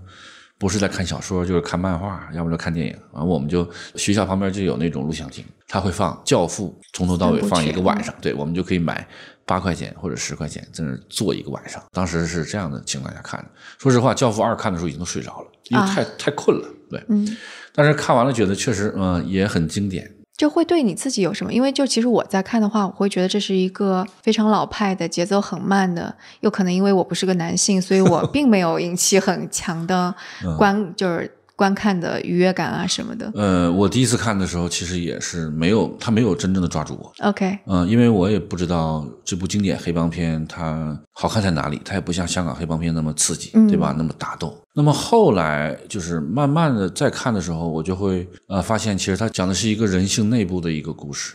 [0.58, 2.96] 不是在看小说，就是看漫画，要不就看电影。
[3.12, 8.14] 完，我们就学校旁边就有那种录像厅，他会放《教父》，从头到尾放一个晚上。
[8.20, 9.06] 对，我们就可以买
[9.44, 11.82] 八块钱或者十块钱，在那坐一个晚上。
[11.92, 13.50] 当时是这样的情况下看的。
[13.78, 16.68] 说实话，《教父二》看的时候已经都睡着了，因为太太困了。
[16.88, 17.36] 对，嗯。
[17.74, 20.10] 但是看完了觉得确实，嗯，也很经典。
[20.36, 21.52] 就会对你自己有什么？
[21.52, 30.14] 因为就其实我在看的话，我会觉得这是一个非常老派的节奏很慢的，又可能因为我不是个男性，所以我 并没有引起很强的
[30.58, 31.35] 观，就是。
[31.56, 33.32] 观看的愉悦感啊什么的。
[33.34, 37.12] 呃，我第一次看的时候，其实也是没有，他没有真正的抓住我。
[37.26, 37.58] OK。
[37.66, 43.94] 嗯，因为我也不知道这部经典黑帮片它好看在哪里，它也不像香港黑帮片那么刺激，对吧？
[43.96, 44.56] 那么打斗。
[44.74, 51.34] 那么后来就是慢慢的再看的时候，我就会呃发现，其实它讲的是一个人性内部的一个故事，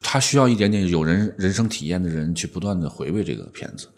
[0.00, 3.88] 它需要一点点有人人生体验的人去不断的回味这个片子。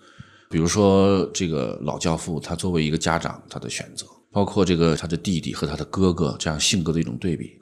[0.49, 4.07] 比如说这个老教父，他作为一个家长，他的选择。
[4.33, 7.59] 包括这个他的弟弟和他的哥哥这样性格的一种对比，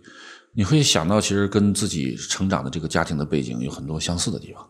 [0.55, 4.65] 你会想到其实跟自己成长的这个家庭的背景有很多相似的地方，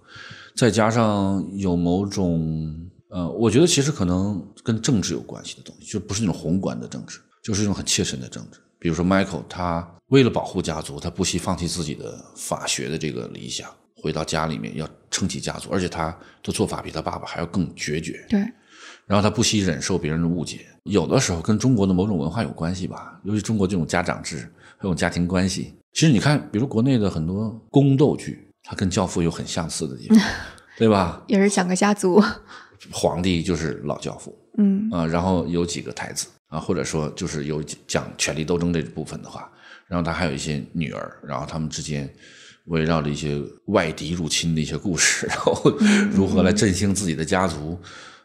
[0.56, 2.74] 再加上有某种
[3.08, 8.58] 呃，我觉得其实可能跟政治有关系的东西，就不是那种宏观的政治，就是一种很切身的政治。
[8.78, 18.24] 比如说 Michael，他为了保护家族，他不惜放弃自己的法学的这个理想，回到家里面要撑起家族，而且他的做法比他爸爸还要更决绝。
[18.30, 18.40] 对。
[19.10, 25.74] 然后他不惜忍受别人的误解，有的时候跟中国的某种文化有关系吧，尤其中国这种家长制，这种家庭关系。
[25.92, 30.18] 其实你看，比如国内的很多宫斗剧，它跟《教父》有很相似的地方，
[30.78, 31.20] 对吧？
[31.26, 32.22] 也是讲个家族，
[32.92, 39.50] 皇帝就是老教父，嗯啊，然后有几个太子啊，或者说就是有讲权力斗争这部分的话，
[39.88, 42.08] 然后他还有一些女儿，然后他们之间
[42.66, 45.60] 围绕着一些外敌入侵的一些故事，然后
[46.12, 47.76] 如何来振兴自己的家族。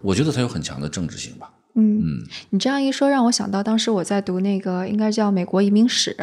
[0.05, 1.49] 我觉得它有很强的政治性吧。
[1.77, 6.15] 嗯嗯，你这样一说，让我想到当时我在读那个应该叫《美国移民史》，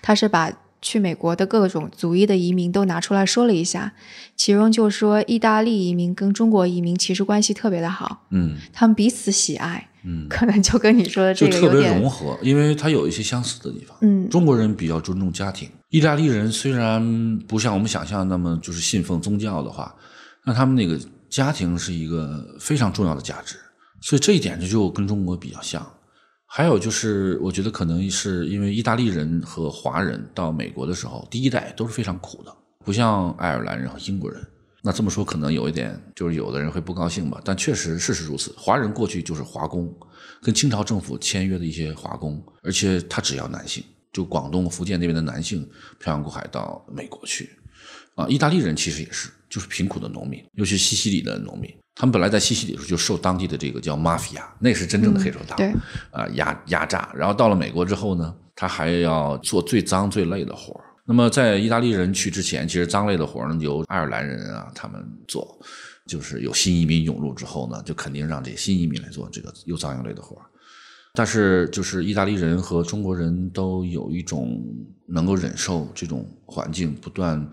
[0.00, 3.92] 他是把去美国的各种族裔的移民都拿出来说了一下，
[4.36, 8.24] 其中就说意大利移民跟中国移民其实关系特别的好。
[8.30, 9.88] 嗯，他们彼此喜爱。
[10.04, 13.96] 嗯，可能就跟你说的这个特别融合，因为它有一些相似的地方。
[14.02, 19.92] 嗯，中国人比较尊重家庭，意大利人虽然不像我们想象那么就是信奉宗教的话，
[20.44, 20.96] 那他们那个。
[21.30, 23.56] 家庭是一个非常重要的价值，
[24.02, 25.86] 所以这一点就就跟中国比较像。
[26.44, 32.52] 还有就是，我觉得可能是因为意大利人和华人到美国的时候，第一代都是非常苦的，
[32.84, 34.44] 不像爱尔兰人和英国人。
[34.82, 37.40] 那这么说可能有一点，就是有的人会不高兴吧。
[37.44, 39.94] 但确实事实如此，华人过去就是华工，
[40.42, 45.68] 跟清朝政府签约的一些华工，而且他只要男性，就广东、福建那边的男性
[46.00, 47.50] 漂洋过海到美国去。
[48.14, 49.30] 啊，意大利人其实也是。
[49.50, 55.74] 就是贫苦的农民，尤其西西里的农民，他们本来在西西里的时候就受当地的这个叫 mafia，那是真正的黑手党，对，
[56.12, 57.12] 啊压压榨。
[57.16, 65.58] 然后到了美国之后呢，他还要做最脏最累的活儿那么在意大利人去之前，其实脏累的活儿呢由爱尔兰人啊他们做，
[66.06, 70.42] 就是有新移民涌入之后呢，就肯定让这些新移民来做这个又脏又累的活儿
[71.14, 74.64] 但是就是意大利人和中国人都有一种
[75.08, 77.50] 能够忍受这种环境不断。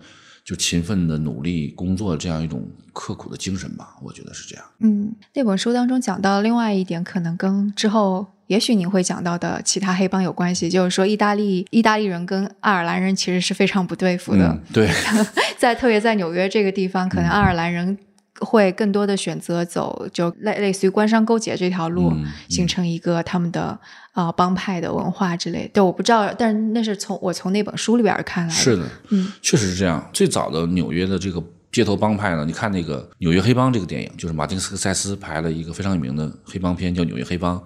[0.48, 4.64] 就勤奋的努力工作这样一种刻苦的精神吧，我觉得是这样。
[4.78, 14.58] 嗯，那本书当中讲到另外一点，可能跟之后也许您会讲到的其他黑帮有关系，就是说意大利意大利人跟爱尔兰人其实是非常不对付的。
[14.72, 14.88] 对，
[15.58, 17.98] 在特别在纽约这个地方，可能爱尔兰人。
[18.40, 23.78] 会更多的选择走就类类似于官商勾结这条路，嗯形成一个他们的
[24.14, 25.68] 呃帮派的文化之类。
[25.72, 28.60] 对，我不知道，但是那是从我从那本书里边看来的。
[28.60, 30.08] 是的，嗯，确实是这样。
[30.12, 37.58] 最早的纽约的这个街头帮派呢，你看那个《纽约黑帮》这个电影，就是马丁斯科塞斯拍了一个非常有名的黑帮片，叫《纽约黑帮》，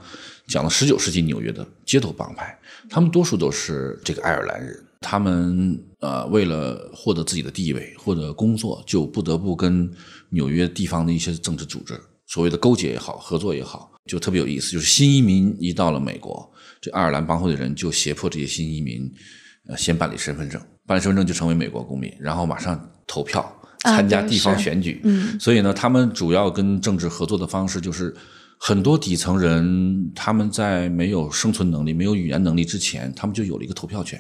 [0.47, 2.59] 讲了十九世纪纽约的街头帮派，
[2.91, 4.77] 他们多数都是这个爱尔兰人。
[5.05, 9.91] 他们呃，为了获得自己的地位，获得工作，就不得不跟
[10.33, 14.73] 纽约地方的一些政治组织所谓的勾结也好，合作也好，就特别有意思。
[14.73, 19.11] 就是新移民一到了美国，这爱尔兰帮会的人就胁迫这些新移民，
[19.69, 25.01] 呃，先办理身份证，办理身份证就成为美国公民，然后马上投票参加地方选举。
[25.05, 28.15] 嗯所以呢，他们主要跟政治合作的方式就是，
[28.59, 34.19] 很多底层人他们在没有生存能力、没有语言能力之前，他们就有了一个投票权，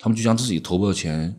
[0.00, 1.32] 他们就将自己投票权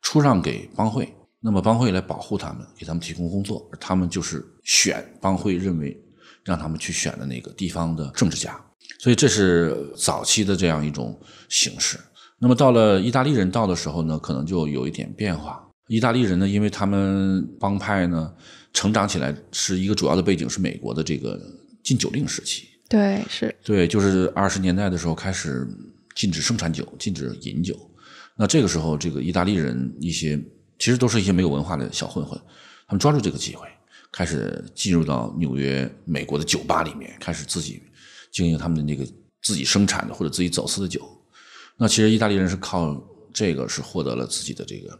[0.00, 5.98] 出让给帮会，那么帮会来保护他们，给他们提供工作，而他们就是选帮会认为
[6.44, 8.58] 让他们去选的那个地方的政治家，
[8.98, 11.98] 所以这是早期的这样一种形式。
[12.38, 15.66] 那么到了意大利人到的时候呢，可能就有一点变化。
[15.88, 18.32] 意大利人呢，因为他们帮派呢
[18.72, 21.40] 成长起来是一个主要的背景是美国的这个
[21.82, 25.66] 禁酒令时期，对，是对，就是二十年代的时候开始
[26.14, 27.76] 禁止生产酒，禁止饮酒。
[28.36, 30.40] 那这个时候，这个意大利人一些
[30.80, 32.36] 其实都是一些没有文化的小混混，
[32.88, 33.68] 他们抓住这个机会，
[34.10, 37.80] 开始进入到纽约、美国的酒吧里面，开始自己
[38.32, 39.06] 经营他们的那个
[39.42, 41.06] 自己生产的或者自己走私的酒。
[41.76, 43.00] 那其实意大利人是靠
[43.32, 44.98] 这个是获得了自己的这个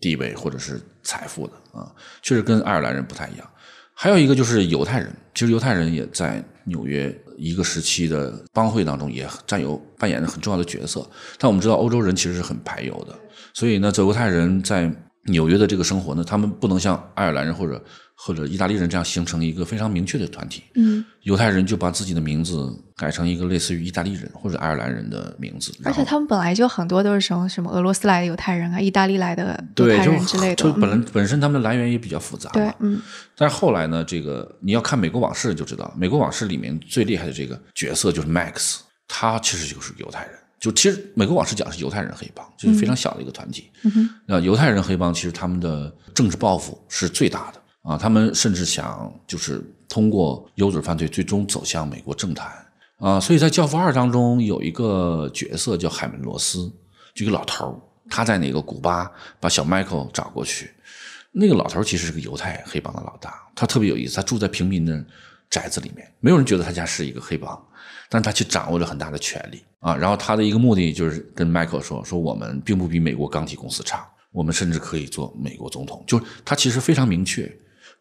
[0.00, 3.50] 地位或者是财富的啊，确实跟爱尔兰人不太一样。
[3.92, 11.06] 还有一个就是犹太人，其实犹太人也在纽约一个时期的帮会当中也占有扮演着很重要的角色。
[11.38, 13.18] 但我们知道欧洲人其实是很排犹的，
[13.52, 14.90] 所以呢，这犹太人在
[15.26, 17.82] 纽约的这个生活呢，他们不能像爱尔兰人或者
[18.14, 20.62] 或者意大利人这样形成一个非常明确的团体。
[20.74, 30.54] 嗯，犹太人就把自己的名字改成一个类似于意大利人或者爱尔兰人的名字，而且他们本来就很多都是什么什么俄罗斯来的犹太人啊，意大利来的犹太人之类的。
[30.56, 32.54] 就本本身他们的来源也比较复杂嘛。
[32.54, 33.00] 对，嗯
[33.36, 40.34] 但是后来呢，这个你要看《美国往事》就知道，《美国往事》里面最厉害的这个角色就是 Max，他其实就是犹太人。
[40.60, 43.70] 就其实《美国往事》讲的是犹太人黑帮，就是非常小的一个团体。
[43.82, 52.52] 嗯那犹太人黑帮其实他们的政治抱负是最大的啊，他们甚至想就是通过有准犯罪最终走向美国政坛
[52.98, 53.18] 啊。
[53.18, 56.70] 所以在《教父二》当中有一个角色叫海门罗斯，
[57.14, 57.74] 就一个老头儿，
[58.10, 60.70] 他在那个古巴把小 Michael 找过去，
[61.32, 65.02] 那个老头儿其实是个犹太黑帮的老大，他特别有意思，他住在平民的
[65.48, 67.58] 宅子里面，没有人觉得他家是一个黑帮，
[68.10, 69.96] 但是他却掌握了很大的权力啊。
[69.96, 76.04] 然后他的一个目的就是跟 Michael 说，说我们并不比美国钢铁公司差，我们甚至可以做美国总统。
[76.06, 77.50] 就是他其实非常明确，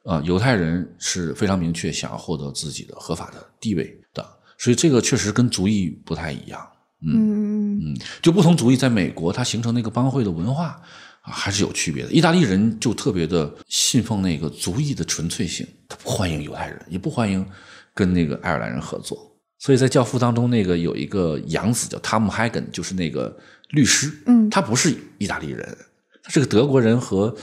[0.03, 4.25] 啊，犹太人是非常明确想要获得自己的合法的地位的，
[4.57, 6.59] 所以这个确实跟族裔不太一样。
[7.01, 10.81] 嗯嗯，就不同族裔在美国，它形成那个帮会的文化
[11.21, 12.11] 啊，还是有区别的。
[12.11, 17.45] 意大利人就特别的信奉那个族裔的纯粹性，他不欢迎犹太人，也不欢迎
[17.93, 19.28] 跟那个爱尔兰人合作。
[19.59, 23.37] 所以在《教父》当中，那个有一个养子叫汤姆·海根，就是那个
[23.69, 25.77] 律师，嗯他不是意大利人，
[26.23, 27.35] 他是个德国人和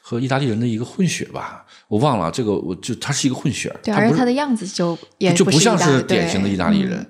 [0.00, 6.80] 和意大利人的一个混血吧，我忘了这个，我就他是一个混血，对，而且他的样子就也就不像是典型的意大利。
[6.80, 7.06] 人嗯，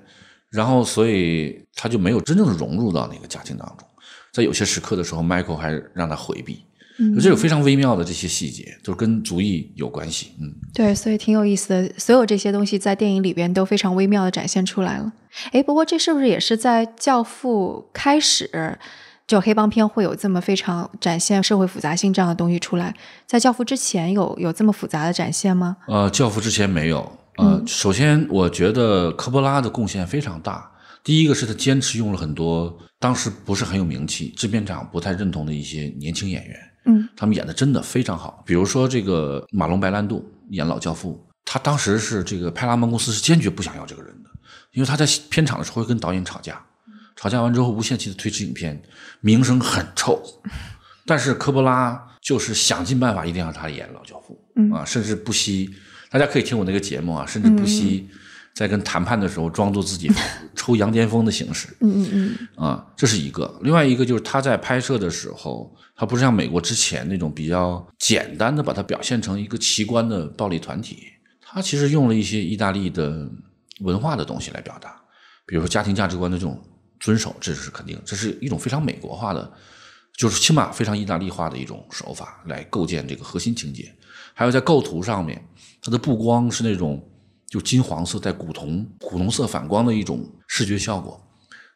[0.49, 3.87] 然后所以他就没有真正的融入到那个家庭当中。
[4.33, 6.65] 在有些时刻的时候，Michael 还让他回避，
[6.97, 10.31] 嗯这有非常微妙的这些细节，就是跟族裔有关系。
[10.39, 11.93] 嗯，对，所以挺有意思的。
[11.97, 15.11] 所有这些东西在电影里边都非常微妙的展现出来了。
[15.51, 18.77] 哎，不过这是不是也是在《教父》开始
[19.27, 22.95] 就黑帮片会有这么非常展现社会复杂性这样的东西出来？
[23.25, 25.77] 在《教父》之前有有这么复杂的展现吗？
[25.87, 27.11] 呃，教父之前没有。
[27.37, 30.71] 呃，首先我觉得科波拉的贡献非常大。
[31.03, 38.43] 第一个是他坚持用了很多当时不是很有名气、制片厂不太认同的一些年轻演员，嗯，他们演的真的非常好。
[38.45, 44.29] 比如说这个马龙白兰度演老教父，他当时是这个派拉蒙公司是坚决不想要这个人的，
[44.71, 46.61] 因为他在片场的时候会跟导演吵架，
[47.15, 48.81] 吵架完之后无限期的推迟影片，
[49.21, 50.21] 名声很臭。
[51.05, 55.69] 但是科波拉就是想尽办法一定要让他演老教父，嗯啊，甚至不惜，
[56.09, 58.09] 大家可以听我那个节目啊，甚至不惜
[58.55, 60.09] 在跟谈判的时候装作自己
[60.55, 63.59] 抽羊癫疯的形式，嗯嗯嗯啊，这是一个。
[63.61, 71.03] 另外一个就是他在拍摄的时候，他不是像美国之前那种比较简单的把它表现成一个奇观的暴力团体，
[71.41, 73.29] 他其实用了一些意大利的
[73.81, 74.95] 文化的东西来表达，
[75.45, 76.57] 比如说家庭价值观的这种
[77.01, 79.51] 遵守，这是肯定，这是一种非常美国化的
[80.15, 83.93] 就是起码非常意大利化的一种手法来构建这个核心情节。
[84.33, 85.45] 还有在构图上面，
[85.81, 87.05] 它的布光是那种
[87.47, 91.21] 就金黄色带古铜古铜色反光的一种视觉效果，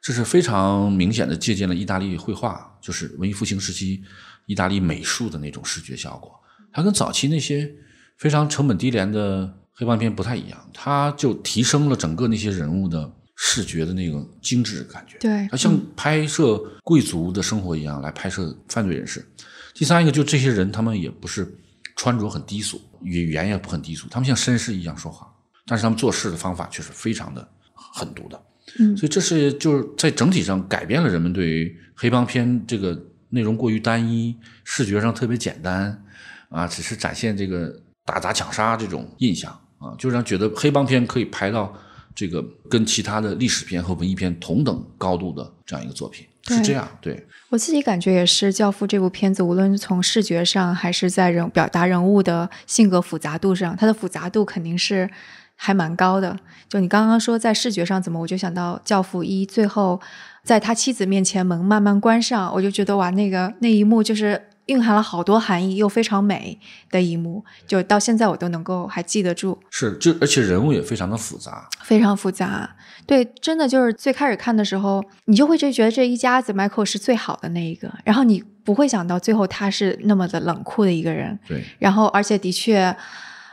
[0.02, 4.02] 这是非常明显的借鉴了意大利绘画，就是文艺复兴时期
[4.46, 6.32] 意大利美术的那种视觉效果。
[6.72, 7.72] 它跟早期那些
[8.18, 13.12] 非常成本低廉的黑帮片不太一样，它就提升了整个那些人物的。
[13.42, 19.26] 视觉的那种精致感觉，对，它像拍摄贵族的生活一样来拍摄犯罪人士。
[19.74, 21.50] 第三一个，就这些人，他们也不是
[21.96, 25.26] 穿着很低俗，语言也不很低俗，他们像绅士一样说话，
[25.70, 28.42] 但是他们做事的方法却是非常的狠毒的。
[28.80, 36.04] 嗯，所以这是就是在整体上改变了人们对于黑帮片这个内容过于单一、视觉上特别简单
[36.50, 41.74] 啊，只是展现这个打砸抢杀这种印象啊，就让觉得黑帮片可以拍到。
[42.16, 48.52] 这个跟其他的历史片和文艺片同等高度的这样一个作品是这样，对我自己感觉也是。
[48.56, 55.10] 《教父》这部片子，无论从视觉上还是在人表达人物的性格复杂度上，它的复杂度肯定是
[55.62, 56.36] 还蛮高的。
[56.70, 60.00] 就你刚刚说在视觉上怎么，我就想到《教父一》最后
[60.44, 64.42] 在他妻子面前门慢慢关上，我就觉得哇，那个那一幕就是。
[64.70, 66.60] 蕴含了好多含义又非常美
[66.92, 69.58] 的一幕，就到现在我都能够还记得住。
[69.72, 72.70] 是，就而且人物也非常的复杂，非常复杂。
[73.08, 81.40] 对，真的就是最开始看的时候，你就会就觉得这一家子 Michael 是最好的那一个，然后你不会想到最后他是那么的冷酷的一个人。
[81.48, 82.96] 对，然后而且的确，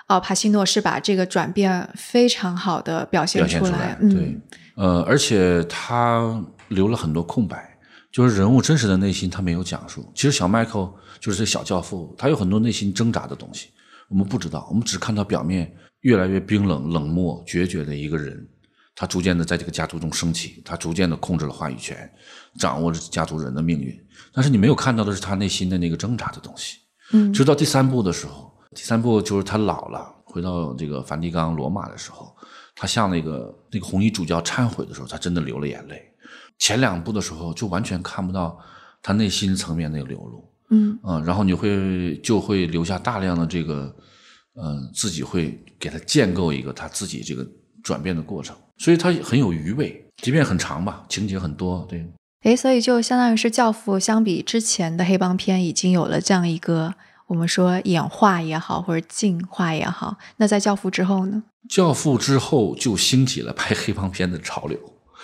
[0.09, 3.97] 哦，帕西诺是把这个转变非常好的表现出来。
[4.01, 4.38] 对，
[4.77, 7.79] 呃，而且他留了很多空白，
[8.12, 10.11] 就是人物真实的内心他没有讲述。
[10.14, 10.92] 其实小 Michael。
[11.19, 13.69] 就是这小教父，他有很多内心挣扎的东西，
[14.11, 18.47] 我们不知道，我们只看到表面越来越冰冷、冷漠、决绝的一个人，
[18.95, 22.09] 他逐渐的在这个家族中升起，他逐渐的控制了话语权，
[22.61, 23.99] 掌握着家族人的命运。
[24.31, 26.77] 但是你没有看到的是他内心的那个挣扎的东西。
[27.12, 32.37] 嗯，直到第三部的时候，第三部就是他老了，回到这个梵蒂冈、罗马的时候，
[32.75, 36.03] 他向那个那个红衣主教忏悔的时候，他真的流了眼泪。
[36.59, 38.59] 前两部的时候就完全看不到
[39.03, 40.45] 他内心层面那个流露。
[40.69, 43.95] 嗯然后你会就会留下大量的这个，
[44.61, 47.47] 嗯，自己会给他建构一个他自己这个
[47.83, 52.05] 转变的过程，所以他很有余味，即便很长吧，情节很多，对。
[52.43, 56.95] 哎，所以就相当于是《教父》相比之前的黑帮片，已经有了这样一个
[57.27, 60.17] 我们说演化也好，或者进化也好。
[60.37, 61.43] 那在《教父》之后呢？
[61.75, 64.79] 《教父》之后就兴起了拍黑帮片的潮流，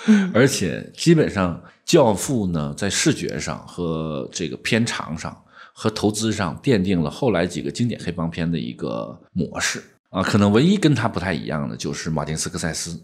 [0.07, 1.63] 嗯，而且基本上。
[1.85, 5.37] 教父呢，在视觉上和这个片长上
[5.75, 10.23] 和投资上奠定了后来几个经典黑帮片的一个模式啊。
[10.23, 13.03] 可能唯一跟他不太一样的就是马丁斯科塞斯。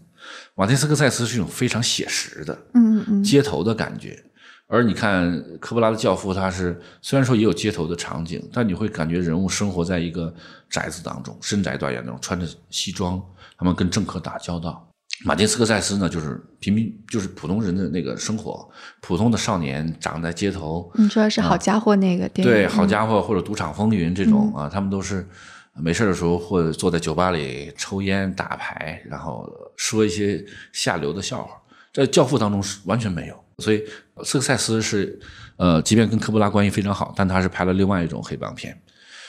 [0.55, 4.23] 马丁斯科塞斯是一种非常写实的，嗯嗯，街头的感觉。
[4.71, 10.31] 而你看科波拉的教父，他是虽然说也有街头的场景，但你会感觉人物生活在一个
[10.69, 13.19] 宅子当中，深宅大院那种，穿着西装，
[13.57, 14.85] 他们跟政客打交道。
[15.25, 18.69] 马丁斯科塞斯呢，就是平民，就是普通人的那个生活，
[19.01, 20.89] 普通的少年长在街头。
[20.93, 22.53] 你说是好家伙那个电影？
[22.53, 25.27] 对，好家伙或者赌场风云这种啊，他们都是
[25.73, 31.59] 没事的时候或者坐在酒吧里抽烟打牌，然后说一些下流的笑话。
[31.91, 33.83] 在《教父》当中是完全没有，所以
[34.23, 35.19] 斯克塞斯是
[35.57, 38.79] 呃，即便跟科波拉关系非常好，但他是拍了另外一种黑帮片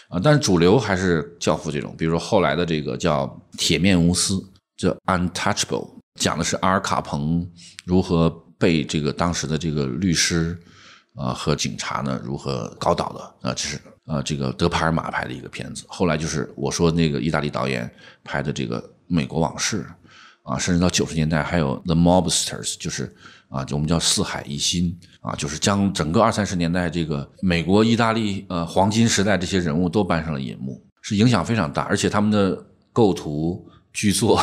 [0.08, 0.20] 啊。
[0.22, 3.26] 但是主流还是《教父》这种，比如说后来的这个叫
[3.58, 4.34] 《铁面无私》。
[4.80, 5.86] 叫《Untouchable》，
[6.18, 7.46] 讲的是阿尔卡彭
[7.84, 10.58] 如何被这个当时的这个律师
[11.14, 15.84] 啊和警察呢如何搞倒的啊，这是啊这个德帕尔马拍的一个片子。
[15.86, 19.84] 后来就是我说那个意大利导演拍的这个《美国往事》
[20.50, 23.14] 啊，甚至到九十年代还有《The Mobsters》，就是
[23.50, 33.66] 啊，就我们叫四海一心啊，就是将整个二三十年代这个美国、意大利呃黄金时代这些人物都搬上了银幕，是影响非常大，而且他们的构图。
[33.92, 34.40] 剧作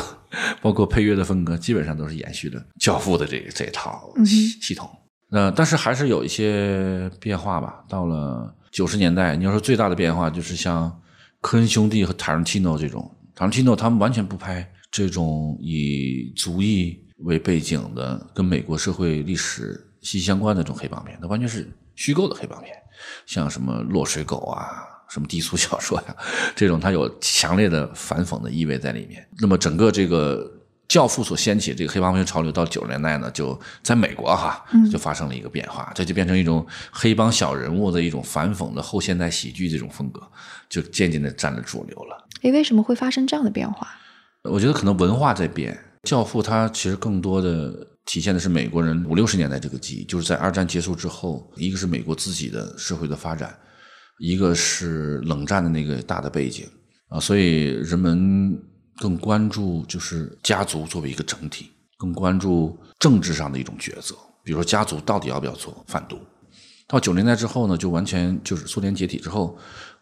[0.61, 4.89] 包括配乐的风格，基本上都是延续的《教父》的这这套系系统。
[5.31, 7.81] 呃，但是还是有一些变化吧。
[7.87, 10.93] 到了九十年代，你要说最大的变化，就是像
[11.39, 22.73] 科恩兄弟和塔伦蒂诺这种，塔伦蒂诺他们完全不拍这种以族裔为背景的、跟美国社会历史息息相关的这种黑帮片，它完全是虚构的黑帮片，
[23.25, 24.93] 像什么落水狗啊。
[25.09, 26.15] 什么低俗小说呀，
[26.53, 29.25] 这种它有强烈的反讽的意味在里面。
[29.39, 30.45] 那么整个这个
[30.89, 40.21] 教父所掀起这个黑帮片潮流，到九十年代呢，就在美国哈，就发生了一个变化，这就变成一种黑帮小人物的一种反讽的后现代喜剧这种风格，
[40.67, 42.27] 就渐渐的占了主流了。
[42.41, 43.87] 诶，为什么会发生这样的变化？
[44.43, 45.85] 我觉得可能文化在变。
[46.07, 53.53] 教父他其实更多的体现的是美国人五六十年代这个记忆，就是在二战结束之后，一个是美国自己的社会的发展，
[54.19, 56.65] 一个是冷战的那个大的背景
[57.09, 58.57] 啊，所以人们
[59.01, 66.17] 更关注就是家族作为一个整体，更关注政治上的一种抉择，比如说家族到底要不要做贩毒。
[66.87, 69.57] 到九十年代之后呢，就完全就是苏联解体之后，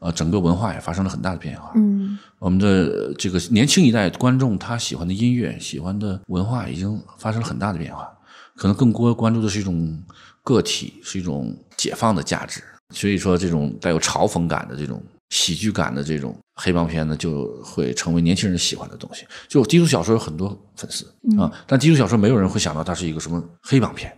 [0.06, 1.72] 呃，整个文化也发生了很大的变化。
[1.74, 8.08] 嗯，我们的这个年轻一代观众他喜欢的音乐、喜欢的文化已经发生了很大的变化，
[8.56, 10.00] 可能更多关注的是一种
[10.44, 12.62] 个体，是一种解放的价值。
[12.92, 19.26] 所以说，这种带有嘲讽感的这种喜剧感的这种黑帮片呢，就会成为年轻人喜欢的东西。
[19.48, 21.04] 就低俗小说有很多粉丝
[21.40, 24.16] 啊，但低俗小说没有人会想到它是一个什么黑帮片。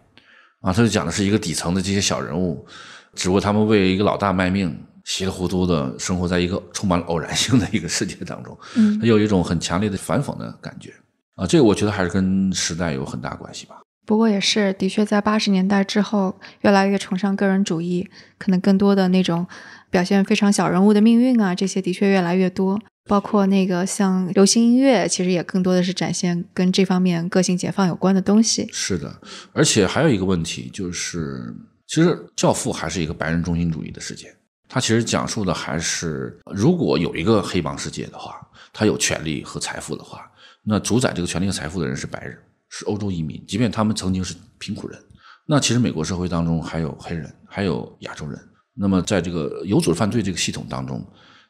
[0.59, 2.65] 啊，他就讲的是一个底层的这些小人物，
[3.13, 4.77] 只不过他们为一个老大卖命，
[5.07, 8.55] 稀里糊涂的生活在一个充满了偶然性的一个世界当中。
[8.75, 10.93] 嗯，他有一种很强烈的反讽的感觉。
[11.35, 13.77] 啊，这个我觉得还是跟时代有很大关系吧。
[14.05, 19.47] 不过也是，的确在八十年代之后，越来越崇尚个人主义，可能更多的那种
[19.89, 22.77] 表现非常小人物的命运啊，这些的确越来越多。
[23.07, 28.67] 包括那个像流行音乐，其实也更多的是展现跟这方面个性解放有关的东西。
[28.73, 29.21] 是的，
[29.53, 31.55] 而且还有一个问题就是，
[31.87, 34.33] 其实《教父》还是一个白人中心主义的世界。
[34.68, 38.39] 它其实讲述的还是，如果有一个黑帮世界的话，
[38.74, 40.30] 他有权利和财富的话，
[40.63, 42.38] 那主宰这个权利和财富的人是白人，
[42.70, 44.99] 是欧洲移民，即便他们曾经是贫苦人。
[45.45, 48.39] 那其实美国社会当中还有黑人，还有亚洲人。
[48.74, 51.05] 那么在这个有组织犯罪这个系统当中。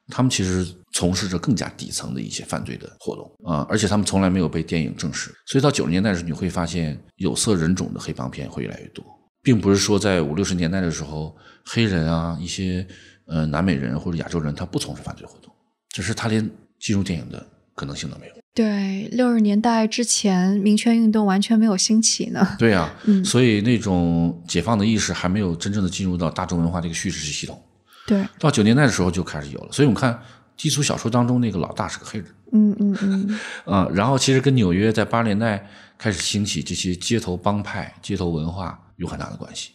[0.10, 5.36] 他们其实从事着更加底层的一些犯罪的活动啊，而且他们从来没有被电影证实。
[5.46, 9.04] 所以到九十年代的时候，你会发现有色人种的黑帮片会越来越多，
[9.48, 11.34] 并不是说在五六十年代的时候，
[11.64, 12.86] 黑人啊一些
[13.28, 15.50] 呃南美人或者亚洲人他不从事犯罪活动，
[15.88, 18.34] 只是他连进入电影的可能性都没有。
[18.54, 22.58] 对，六十年代之前民权运动完全没有兴起呢。
[22.60, 27.58] 对呀，嗯，所以那种解放的意识还没有真正的进入到大众文化这个叙事系统。
[28.06, 30.20] 对，到九年代的时候就开始有了，所以我们看
[30.58, 35.66] 低俗小说当中那个老大是个黑人，嗯嗯嗯， 啊，然后其实跟纽约在八十年代
[35.98, 39.72] 开始兴起这些街头帮派、街头文化有很大的关系。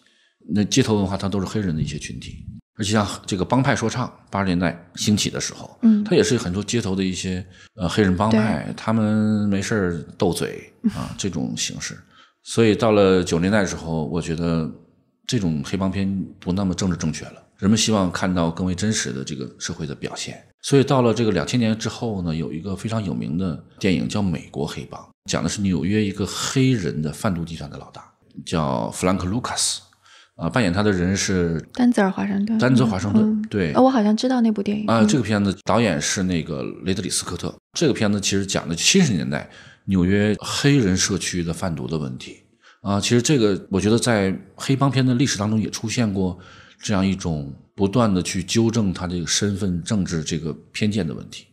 [0.55, 2.45] 那街头文化它都是黑人的一些群体，
[2.77, 7.45] 而且像这个帮派说唱，八十年代兴起的时候，嗯，它也是很多街头的一些
[7.75, 11.97] 呃黑人帮派，他们没事斗嘴啊这种形式。
[12.43, 14.69] 所以到了九年代的时候，我觉得
[15.29, 17.41] 这种黑帮片不那么政治正确了。
[17.59, 25.01] 人们希望看到更为真实的这个社会的表现，所以到了这个两千年之后呢，有一个非常有名的电影叫《美国黑帮》，
[25.31, 28.13] 讲的是纽约一个黑人的贩毒集团的老大，
[28.45, 29.81] 叫弗兰克·卢卡斯，
[30.37, 32.59] 啊，扮演他的人是丹泽尔·华盛顿。
[32.59, 35.05] 丹泽尔·华盛顿，对，我好像知道那部电影啊。
[35.05, 37.55] 这个片子导演是那个雷德里·斯科特。
[37.79, 39.49] 这个片子其实讲的七十年代
[39.87, 42.39] 纽约黑人社区的贩毒的问题
[42.83, 43.01] 啊。
[43.01, 46.39] 其实这个我觉得在黑帮片的历史当中也出现过。
[46.85, 51.47] 这样一种不断的去纠正他这个身份政治这个偏见的问题，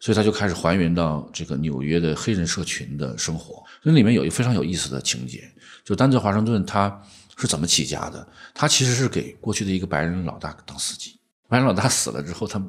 [0.00, 3.62] 所以他就开始还原到这个纽约的黑人社群的生活。
[3.82, 5.50] 那里面有一个非常有意思的情节，
[5.84, 7.00] 就丹泽华盛顿他
[7.36, 8.26] 是怎么起家的？
[8.54, 11.18] 他其实是给过去的一个白人老大当司机，
[11.48, 12.60] 白人老大死了之后，他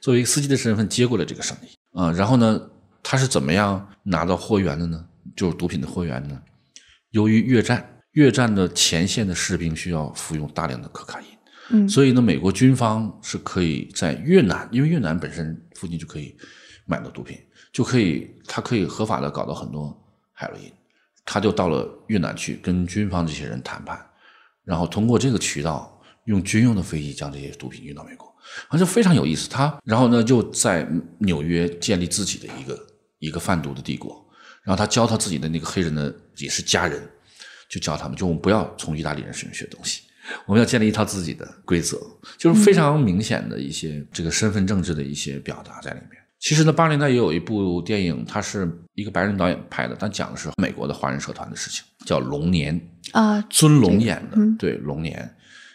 [0.00, 2.10] 作为一个司机的身份接过了这个生意啊。
[2.12, 2.60] 然后呢，
[3.02, 5.04] 他是怎么样拿到货源的呢？
[5.36, 6.40] 就是毒品的货源呢？
[7.10, 11.26] 由于越战，越战的前线的士兵需要服用大量的可卡因。
[11.70, 16.36] 嗯，所以呢，美国军方是可以在越南，因为越南本身附近就可以
[16.86, 17.38] 买到毒品，
[17.72, 19.96] 就可以他可以合法的搞到很多
[20.32, 20.72] 海洛因，
[21.24, 23.98] 他就到了越南去跟军方这些人谈判，
[24.64, 28.26] 然后通过这个渠道用军用的飞机将这些毒品运到美国，
[28.68, 29.48] 啊，就非常有意思。
[29.48, 30.86] 他然后呢就在
[31.18, 32.78] 纽约建立自己的一个
[33.18, 34.24] 一个贩毒的帝国，
[34.62, 37.02] 然后他教他自己的那个黑人的也是家人，
[37.68, 40.02] 就教他们，就我们不要从意大利人身上学东西。
[40.46, 42.00] 我们要建立一套自己的规则，
[42.38, 46.13] 就是非常明显的一些这个身份政治的一些表达在里面。
[46.44, 52.78] 其实呢，八零年代也有一部电影，它是一个白人导演拍的，但讲的是美国的华人社团的事情，叫《龙年》
[53.18, 55.18] 啊，尊龙演的，对，《龙年》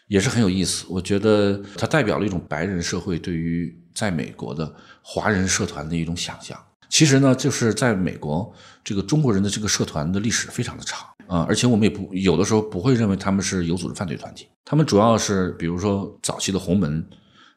[0.09, 0.85] 也是很有意思。
[0.87, 6.55] 我觉得它代表了一种白人社会对于在美国的华人社团的一种想象。
[6.87, 8.53] 其实呢，就是在美国
[8.83, 10.99] 这个中国人的这个社团的历史非常的长。
[11.25, 17.03] 啊，而且我们也不有的时候不会认为他们是有组织犯罪团体，他们主要是比如说早期的洪门，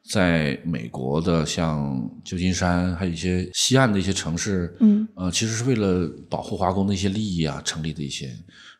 [0.09, 8.29] 在美国的像旧金山，还有一些西岸的一些城市，嗯，呃，其实是为了保护华工的一些利益啊，成立的一些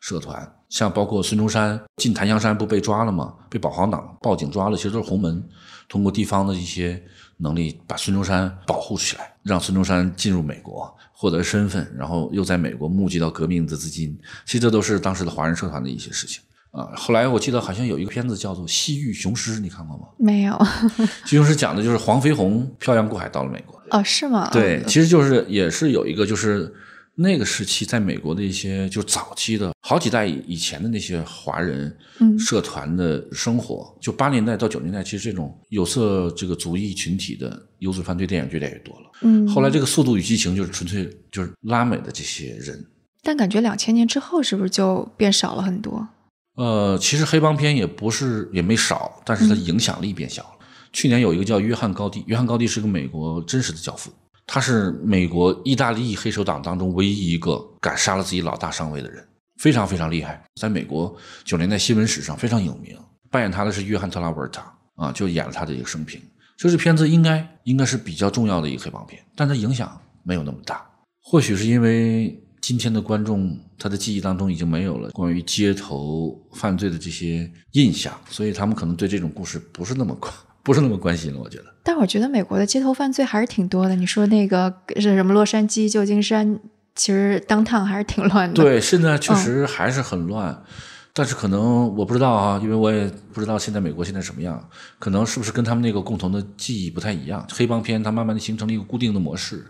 [0.01, 3.33] 社团，像包括孙中山进檀香山不被抓了吗？
[3.49, 5.41] 被保皇党报警抓了，其实都是洪门
[5.87, 7.01] 通过地方的一些
[7.37, 14.17] 能力把孙中山保护起来让孙中山进入美国，获得身份，然后又在美国募集到革命的资金。
[14.45, 16.43] 其实这都是当时的华人社团的一些事情
[16.73, 16.91] 啊。
[16.97, 20.03] 后来我记得好像有一个片子叫做《西域雄狮》，你看过吗？
[20.19, 20.59] 没有。
[21.25, 23.81] 西域雄狮讲的就是黄飞鸿漂洋过海到了美国。
[23.91, 24.49] 哦，是吗？
[24.51, 26.73] 对，其实就是也是有一个就是。
[27.15, 31.95] 那个时期，在美国的一些就早期的好几代以前的那些华人
[32.39, 39.11] 社团的生活，就八年代到九年代，其实这种有色这个族裔群体的游族犯罪电影越来越多了。
[39.21, 42.83] 嗯，后来这个《速度与激情》就是纯粹就是拉美的这些人，
[43.21, 46.07] 但感觉两千年之后是不是就变少了很多？
[46.55, 50.49] 呃，其实黑帮片也不是也没少，但是它影响力变小了。
[50.91, 54.11] 去年有一个叫约翰高地，约翰高地是个美国真实的教父。
[54.45, 59.25] 他是美国意大利黑手党当中唯一一个敢杀了自己老大上位的人，
[59.57, 62.95] 非常非常厉害，在美国九年代新闻史上非常有名。
[63.31, 66.21] 扮演他的是约翰特拉维尔塔啊，就演了他的一个生平。
[66.57, 70.85] 就这片子应该应该是比较重要的一个黑帮片，但它影响没有那么大。
[71.21, 80.33] 或许是因为今天的观众他的记忆当中已经没有了关于街头犯罪的这些印象，所以他们可能对这种故事不是那么关。
[80.63, 81.65] 不是那么关心了，我觉得。
[81.83, 83.97] 但我觉得美国的街头犯罪还是挺多的。
[83.97, 86.57] 你说那个是什么洛杉矶、旧金山，
[86.95, 88.63] 其实当趟还是挺乱的。
[88.63, 90.63] 对，现在确实还是很乱。
[91.11, 94.69] 但是可能我不知道啊，因为我也不知道现在美国现在什么样。
[94.99, 97.45] 可能是不是跟他们那个共同的记忆不太一样？
[97.51, 99.65] 黑帮片它慢慢的形成了一个固定的模式。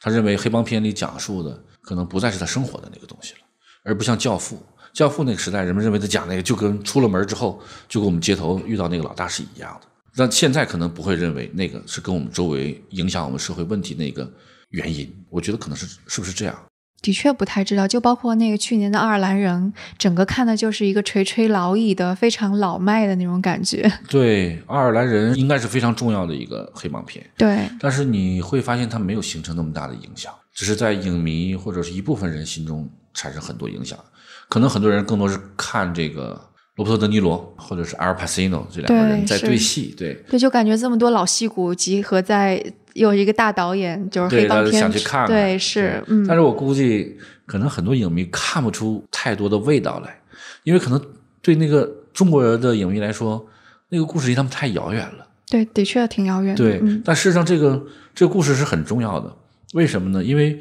[0.00, 1.60] 他认为黑帮片里讲述的
[1.90, 3.40] 可能不再是他生活的那个东西了，
[3.82, 4.54] 而不像《教父》。
[4.92, 9.88] 《教父》那个时代，人们认为他讲那个就跟出了门之后就跟我们街头遇到那个老大是一样的。
[10.14, 14.32] 但现在可能不会认为那个是跟我们周围影响我们社会问题那个
[14.68, 16.56] 原因，我觉得可能是是不是这样？
[17.02, 17.88] 的确不太知道。
[17.88, 23.90] 就包括那个去年的《爱尔兰人》，整个看的就是一个垂垂老矣的、非常老迈的那种感觉。
[24.08, 27.28] 对，《爱尔兰人》应该是非常重要的一个黑帮片。
[27.36, 27.68] 对。
[27.80, 33.98] 但是你会发现它没有形成那么大的影响，只是在影迷或者是一部分人心中产生很多影响。
[34.46, 36.38] 可能很多人更多是看这个。
[36.76, 42.62] 罗伯特·德尼罗或者是阿尔帕西诺这两个人在对戏，对对，就感觉这么多老戏骨集合在
[42.94, 46.26] 有一个大导演，就是黑帮片，想去看，对是，嗯。
[46.26, 50.20] 但是我估计可能很多影迷看不出太多的味道来，
[50.62, 50.98] 因为可能
[51.42, 53.46] 对那个中国人的影迷来说，
[53.90, 55.26] 那个故事离他们太遥远了。
[55.50, 56.54] 对，的确挺遥远。
[56.54, 57.84] 对，但事实上这个
[58.14, 59.30] 这个故事是很重要的，
[59.72, 60.22] 为什么呢？
[60.22, 60.60] 因为。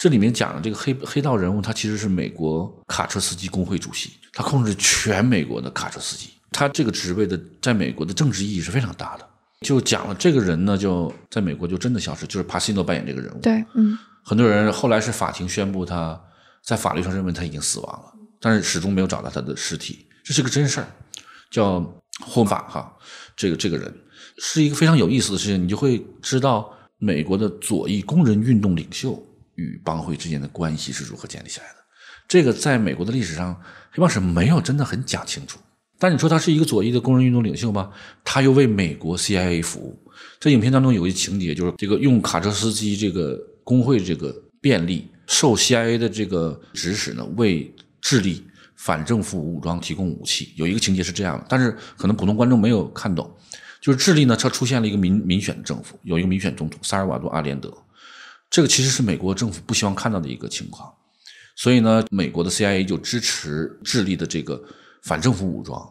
[0.00, 6.30] 这里面讲的这个黑黑道人物，他其实是美国卡车司机工会主席，他控制全美国的卡车司机。
[6.52, 9.28] 他这个职位的在美国的政治意义是非常大的。
[9.62, 13.40] 就讲了这个人呢，就在美国就真的消失，就是帕西诺扮演这个人物。
[13.40, 16.16] 对，嗯，很多人后来是法庭宣布他
[16.62, 20.86] 在法律上认为他已经死亡了，但是始终没有找到他的尸体，这是个真事儿，
[21.50, 21.80] 叫
[22.20, 22.96] 霍法哈。
[23.34, 23.92] 这个这个人
[24.38, 29.24] 是一个非常有意思的事情，你就会知道美国的左翼工人运动领袖。
[29.60, 31.74] 与帮会之间的关系是如何建立起来的？
[32.28, 35.58] 这个在美国的历史上，黑帮史没有真的很讲清楚。
[35.98, 37.90] 但你说他是一个左翼的工人运动领袖吗？
[38.22, 40.00] 他又为美国 CIA 服务。
[40.40, 48.44] 在影片当中有一情节，就是这个用卡车司机这个工会这个便利，受 CIA 的这个指使呢，为智利
[48.76, 50.52] 反政府武装提供武器。
[50.54, 53.28] 有一个情节是这样的，但是可能普通观众没有看懂，
[53.80, 57.72] 就是智利呢，它出现了一个民民选政府，有一个民选总统萨尔瓦多·阿连德。
[58.50, 60.90] 这个其实是美国政府不希望看到的一个情况，
[61.54, 64.62] 所以呢，美国的 CIA 就支持智利的这个
[65.02, 65.86] 反政府武装，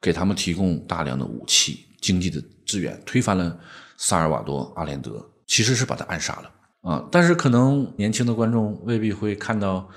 [0.00, 3.56] 给他们提供大量的武器、经济的资源，推翻了
[3.96, 6.50] 萨尔瓦多·阿连德，其实是把他暗杀了
[6.82, 7.06] 啊！
[7.12, 9.88] 但是可能年轻的观众未必会看到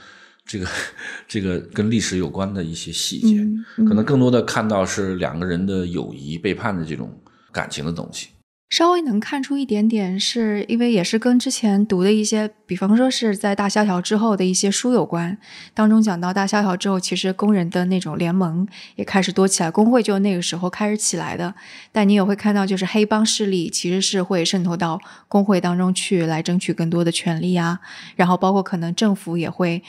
[0.46, 0.68] 这个
[1.28, 3.44] 这个跟历史有关的一些细节，
[3.88, 7.20] 可能更多的看到是两个人的友谊背叛的这种
[7.54, 8.28] 感情的东西。
[8.70, 15.38] 稍微能看出一点点，是因为也是跟之前读的一些，比方说是在大萧条之后的一些书有关。
[15.76, 21.54] 当中讲到大萧条之后，其实工人的那种联盟也开始多起来，工会就那个时候开始起来的。
[21.91, 27.80] 但你也会看到，就是黑帮势力其实是会渗透到工会当中去，来争取更多的权利啊。
[28.16, 29.84] 然后包括可能政府也会，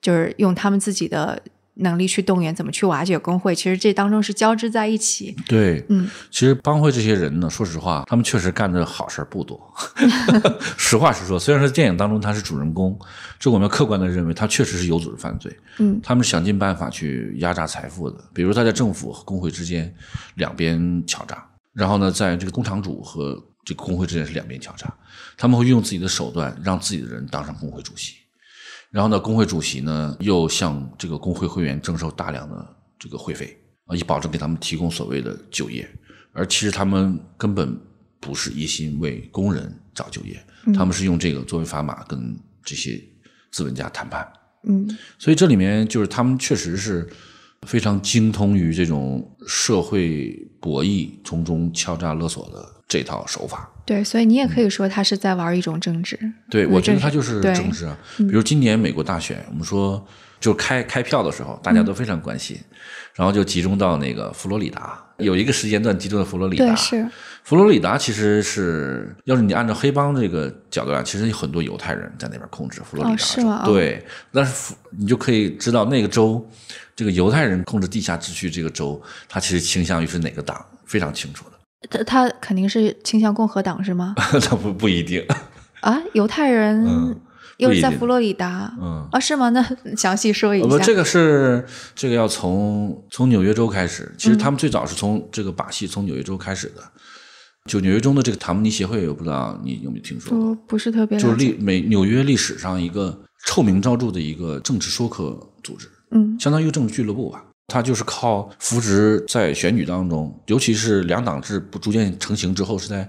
[0.00, 1.42] 就是用他们自己的。
[1.78, 3.54] 能力去动员，怎么去瓦解工会？
[3.54, 5.34] 其实这当中是交织在一起。
[5.46, 9.60] 对，嗯，其实帮会这些人呢，说实话，他们确实干的好事不多。
[10.76, 12.98] 实话实说，虽然说电影当中他是主人公，
[13.38, 15.56] 这我们要客观的认为他确实是有组织犯罪。
[15.78, 19.92] 嗯，他们想尽办法去压榨财富的，比如他在政府和工会之间
[20.34, 24.92] 两边敲诈，然后呢，在这个工厂主和这个工会之间是两边敲诈，
[25.36, 28.14] 他们会用自己的手段让自己的人当上工会主席。
[28.90, 35.88] 然后呢，工会主席呢又向这个工会会员征收大量的这个会费啊，以保证给他们提供所谓的就业，
[36.32, 37.78] 而其实他们根本
[38.18, 40.42] 不是一心为工人找就业，
[40.74, 42.34] 他们是用这个作为砝码跟
[42.64, 42.98] 这些
[43.52, 44.26] 资本家谈判。
[44.64, 47.08] 嗯，所以这里面就是他们确实是
[47.66, 50.30] 非常精通于这种社会
[50.60, 53.70] 博弈，从中敲诈勒索的这套手法。
[53.84, 56.18] 对，所以你也可以说他是在玩一种政治。
[56.50, 57.96] 对，嗯我觉得政治它就是政治啊。
[58.16, 60.04] 比如今年美国大选，我们说
[60.40, 62.58] 就开开票的时候，大家都非常关心，
[63.14, 66.66] 然后就集中到那个佛罗里达，有一个时间段集中在佛罗里达。
[66.66, 67.08] 对，是，
[67.44, 73.24] 佛罗里达其实是，要是你按照黑帮这个角度啊，其实有很多犹太人在那边控制佛罗里达州。
[73.24, 76.46] 哦是吗哦对，但是你就可以知道那个州，
[76.94, 81.57] 这个犹太人控制地下秩序这个州，他其实倾向于是哪个党，非常清楚的。
[81.90, 84.14] 他他肯定是倾向共和党是吗？
[84.42, 85.24] 他不不一定，
[85.80, 87.20] 啊，犹太人嗯
[87.58, 89.08] 又是在佛罗里达，嗯。
[89.12, 89.48] 啊，是吗？
[89.50, 89.64] 那
[89.96, 90.84] 详细说一下不，下。
[90.84, 94.12] 这个是这个要从从纽约州开始。
[94.16, 96.82] 其实他们最早是从这个把戏从纽约州开始的。
[97.66, 100.54] 就纽约州的这个塔姆尼协会，我不知道你有没有听说过？
[100.54, 107.44] 不不是特别就是历美纽约历史上一个臭名昭著的一个政治说客组织，嗯相当于一个政治俱乐部吧。
[107.68, 113.08] 他就是靠扶植在选举当中，尤其是两党制不逐渐成型之后，是在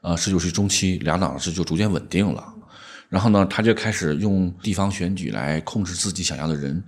[0.00, 2.54] 呃十九世纪中期，两党制就逐渐稳定了。
[3.08, 6.82] 然后呢，他就开始用地方选举来控制自己想要的人，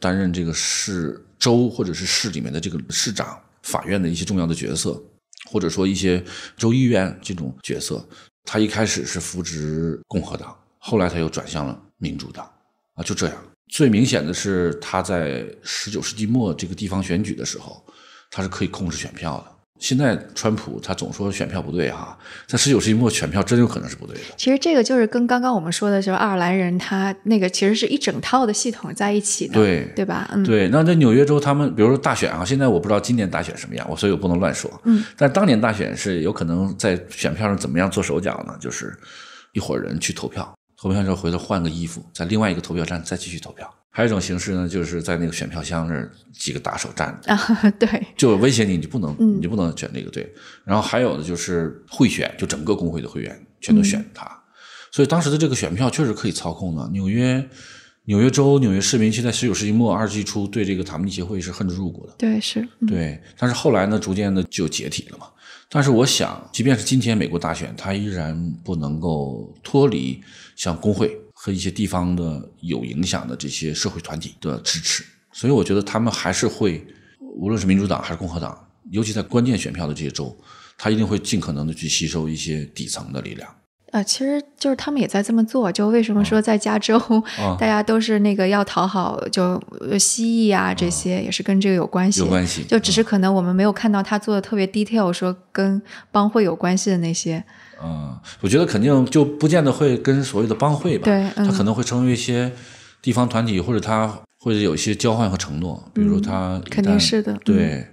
[0.00, 5.00] 担任这个市州或者是市里面的这个市长、法院的一些重要的角色，
[5.48, 6.22] 或者说一些
[6.56, 8.04] 州议院这种角色。
[8.44, 12.50] 他一开始是扶植共和党，后来他又转向了民主党，
[12.94, 13.36] 啊，就这样。
[13.68, 17.84] 最明显的是他在十九世纪末这个地方选举的时候，
[18.30, 19.54] 他是可以控制选票的。
[19.80, 24.22] 现在川普他总说选票不对哈，在十九世纪末选票真有可能是不对的。
[24.36, 30.30] 其实这个就是跟刚刚我们说的，就是爱尔兰人他那个其实是一整套的系统在一起的，对对吧？
[30.32, 34.70] 嗯，对，那在纽约州，他们比如说大选啊，现在我不知道今年大选什么样，我所以我不能乱说。
[34.84, 38.56] 嗯，但当年大选是有可能在选票上怎么样做手脚呢？
[38.60, 38.96] 就是
[39.52, 43.74] 一伙人去投票，投票之后回头换个衣服，在另外一个投票站再继续投票。
[43.88, 50.30] 还有一种形式呢，就是在那个选票箱那儿几个打手站着，啊， 对，就威胁你，你不能，嗯你就不能选这个队。
[50.62, 54.30] 然后还有的就是贿选，就整个工会的会员全都选他。
[54.92, 56.86] 所以当时的这个选票确实可以操控的。
[56.92, 57.48] 纽约、
[58.04, 62.12] 纽约州、纽约市民，其实在十九世纪末、二十世纪初对这个塔姆尼协会是恨之入骨的。
[62.18, 65.28] 对是，嗯对，但是后来呢，逐渐的就解体了嘛。
[65.74, 70.22] 但是我想，即便是今天美国大选，它依然不能够脱离
[70.54, 75.04] 像工会和一些地方的有影响的这些社会团体的支持。
[75.32, 76.86] 所以我觉得他们还是会，
[77.18, 78.56] 无论是民主党还是共和党，
[78.92, 80.38] 尤其在关键选票的这些州，
[80.78, 83.52] 他一定会尽可能的去吸收一些底层的力量。
[83.94, 85.70] 啊，其实就是他们也在这么做。
[85.70, 86.98] 就为什么说在加州，
[87.38, 92.18] 啊 大家都是那个要讨好，就呃蜥蜴啊这些，也是跟这个有关系。
[92.20, 95.80] 有关系就只是可能我们没有看到他做的特别 detail，说跟
[96.10, 97.42] 帮会有关系的那些。
[97.80, 102.50] 嗯，我觉得肯定就不见得会跟所谓的帮会吧，对嗯他可能会成为一些
[103.00, 104.08] 地方团体，或者他
[104.40, 107.86] 或者有一些交换和承诺，比如说他一肯定是的嗯对，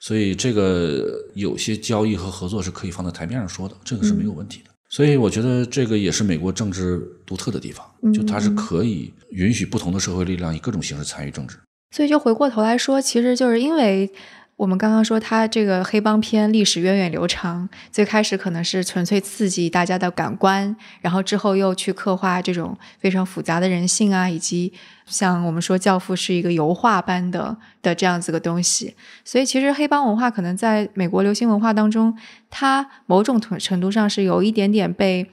[0.00, 4.73] 所以这个有些交易和合作是可以放在台面上说的，这个是没有问题的。
[4.94, 11.56] 所以我觉得这个也是美国政治独特的地方，就它是可以允许不同的社会力量以各种形式参与政治。
[11.90, 14.08] 所以就回过头来说，其实就是因为
[14.56, 24.72] 我们刚刚说它这个黑帮片历史源远流长，最开始可能是纯粹刺激大家的感官，然后之后又去刻画这种非常复杂的人性啊，以及
[25.06, 28.94] 像我们说《教父》是一个油画般的的这样子个东西。
[29.24, 32.16] 所以其实黑帮文化可能在美国流行文化当中，
[32.48, 35.28] 它某种程度上是有一点点被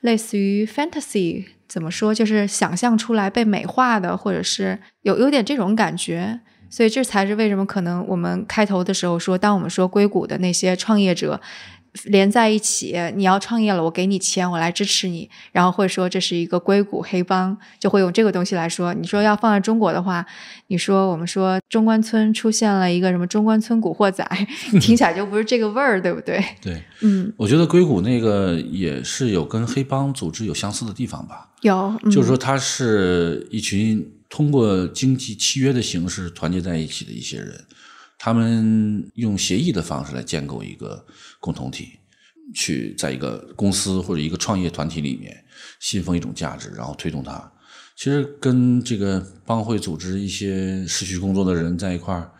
[0.00, 6.40] 类似于 fantasy 怎么说，就是想象出来被美化的，或者是有有点这种感觉。
[6.70, 11.40] 所以这才是为什么可能我们开头的时候说，当我们说硅谷的那些创业者
[12.04, 18.94] 连在一起，你要创业了，我给你钱，我来支持你，然后会说这是一个硅谷黑帮，就会用这个东西来说。
[18.94, 20.24] 你说要放在中国的话，
[20.68, 24.24] 你说我们说中关村出现了一个什么中关村古惑仔，
[24.80, 26.40] 听起来就不是这个味儿，对不对？
[26.62, 31.48] 对，嗯，我觉得硅谷那个也是有跟黑帮组织有相似的地方吧。
[31.62, 37.62] 有，嗯、就是说，它是一群通过经济契约的形式团结在一起的一些人，
[38.16, 41.04] 他们用协议的方式来建构一个
[41.40, 41.98] 共同体，
[42.54, 45.44] 去在一个公司或者一个创业团体里面
[45.80, 47.52] 信奉一种价值，然后推动它。
[47.96, 52.30] 其实跟这个帮会组织一些失去工作的人在一块儿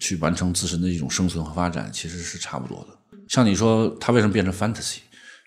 [0.00, 3.18] 去完成自身的一种生存和发展，其实是差不多的。
[3.28, 4.98] 像你说，它为什么变成 fantasy？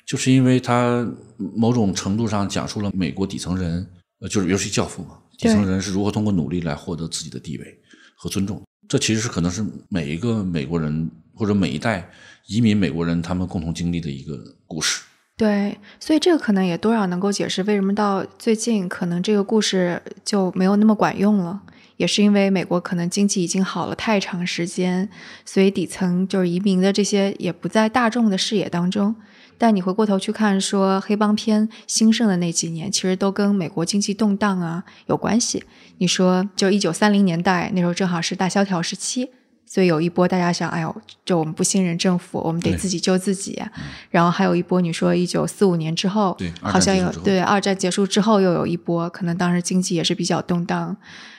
[0.06, 1.08] 就是因为它
[1.56, 3.88] 某种程度上讲述了美国底层人，
[4.20, 7.80] 呃，就是尤其教父嘛，底层人是如何通过努力来获得自己的地位
[8.16, 8.62] 和尊重。
[8.88, 12.10] 这其实是可能是每一个美国人或者每一代
[12.48, 15.04] 移民美国人他们共同经历的一个故事。
[15.36, 21.62] 对，所以这个可能也多少能够解释为什么到最近可能这个故事就没有那么管用了，
[21.98, 25.08] 也是因为美国可能经济已经好了太长时间，
[25.46, 29.16] 所以底层就是移民的这些也不在大众的视野当中。
[29.58, 35.64] 但你回过头去看，说黑帮片兴盛的那几年，其实都跟美国经济动荡啊有关系。
[35.98, 39.30] 你说，就一九三零年代那时候正好是大萧条时期。
[39.70, 40.96] 所以有一波大家想，哎呦，
[41.26, 43.62] 就我们不信任政府，我们得自己救自己。
[44.10, 50.96] 然后还有一波，你说一九四五年之后，好像有对二战结束之后又有一波，可能当时经济也是比较动荡，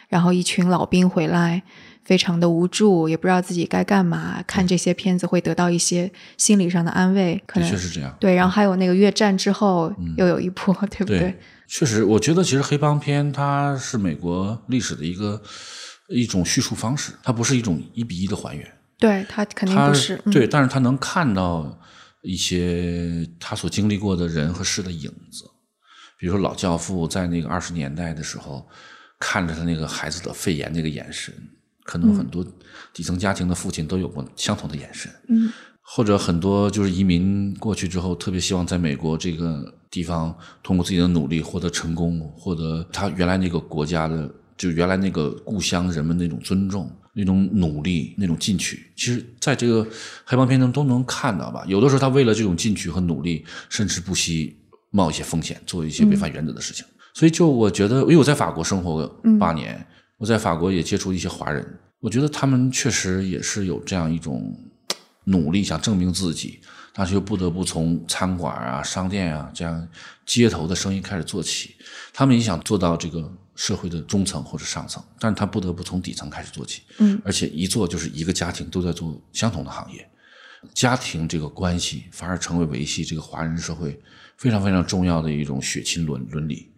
[0.09, 1.63] 然后一群老兵回来，
[2.09, 4.43] 非常的无助，也不知道自己该干嘛。
[4.47, 8.17] 看这些片子会得到一些心理上的安慰，可能确实这样。
[8.19, 11.39] 对，然后还有那个越战之后又有一波，对不对？
[11.69, 15.43] 确实，我觉得其实黑帮片它是美国历史的一个。
[16.11, 18.67] 一种叙述方式，它不是一种一比一的还原。
[18.99, 20.17] 对它肯定不是。
[20.33, 21.79] 对，但是它能看到
[22.23, 25.45] 一些他所经历过的人和事的影子。
[26.19, 28.67] 比如说老教父在那个二十年代的时候，
[29.21, 31.35] 看着他那个孩子的肺炎那个眼神，
[31.89, 32.45] 可能很多
[32.93, 35.11] 底层家庭的父亲都有过相同的眼神。
[35.29, 35.51] 嗯。
[35.83, 44.31] 或者很多就是移民过去之后，特别希望在美国这个地方通过自己的努力获得成功，获得他原来那个国家的。
[44.59, 49.87] 就原来那个故乡人们那种尊重、那种努力、那种进取，其实在这个
[50.25, 51.65] 黑帮片中都能看到吧。
[51.69, 54.59] 有的时候他为了这种进取和努力，甚至不惜
[54.91, 56.85] 冒一些风险，做一些违反原则的事情。
[57.15, 59.07] 所以，就我觉得，因为我在法国生活
[59.39, 59.87] 八年，
[60.19, 64.55] 我在法国也接触一些华人，我觉得他们确实也是有这样一种
[65.25, 66.61] 努力，想证明自己，
[66.93, 69.89] 但是又不得不从餐馆啊、商店啊这样
[70.27, 71.77] 街头的生意开始做起。
[72.13, 73.33] 他们也想做到这个。
[73.59, 80.09] 社会的中层或者上层，但是他不得不从底层开始做起，嗯，而且一做就是一个家庭都在做相同的行业，
[80.73, 84.01] 家庭这个关系反而成为维系这个华人社会
[84.37, 86.71] 非常非常重要的一种血亲伦伦理，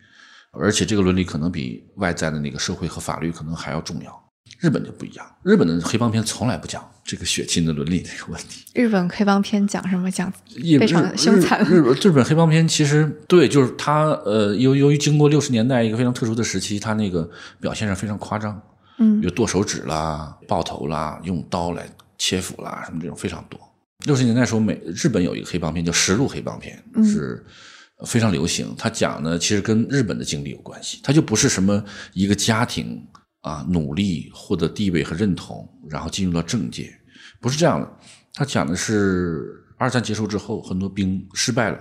[0.52, 4.30] 而且这个伦理可能比外在的那个社会和法律可能还要重要。
[4.58, 8.64] 日本就不一样，日本的黑帮片从来不讲这个血亲的伦理这个问题。
[8.74, 10.10] 日本黑帮片讲什么？
[10.10, 10.30] 讲
[10.78, 11.64] 非常凶残。
[11.64, 17.30] 日日本黑帮片其实对，就是它呃，由由于经过六十年代一个非常特殊的时期，它那个
[17.60, 18.60] 表现上非常夸张，
[18.98, 21.88] 嗯，有剁手指啦、爆头啦、用刀来
[22.18, 23.58] 切腹啦，什么这种非常多。
[24.04, 27.42] 六十年代时候，美日本有一个黑帮片叫《实录黑帮片》，是
[28.06, 28.74] 非常流行。
[28.76, 33.06] 他讲呢，其实跟日本的经历有关系，他就不是什么一个家庭。
[33.42, 36.92] 啊，努力获得地位和认同，然后进入到政界，
[37.40, 37.90] 不是这样的。
[38.34, 41.78] 他讲的是二战结束之后，很多兵失败了，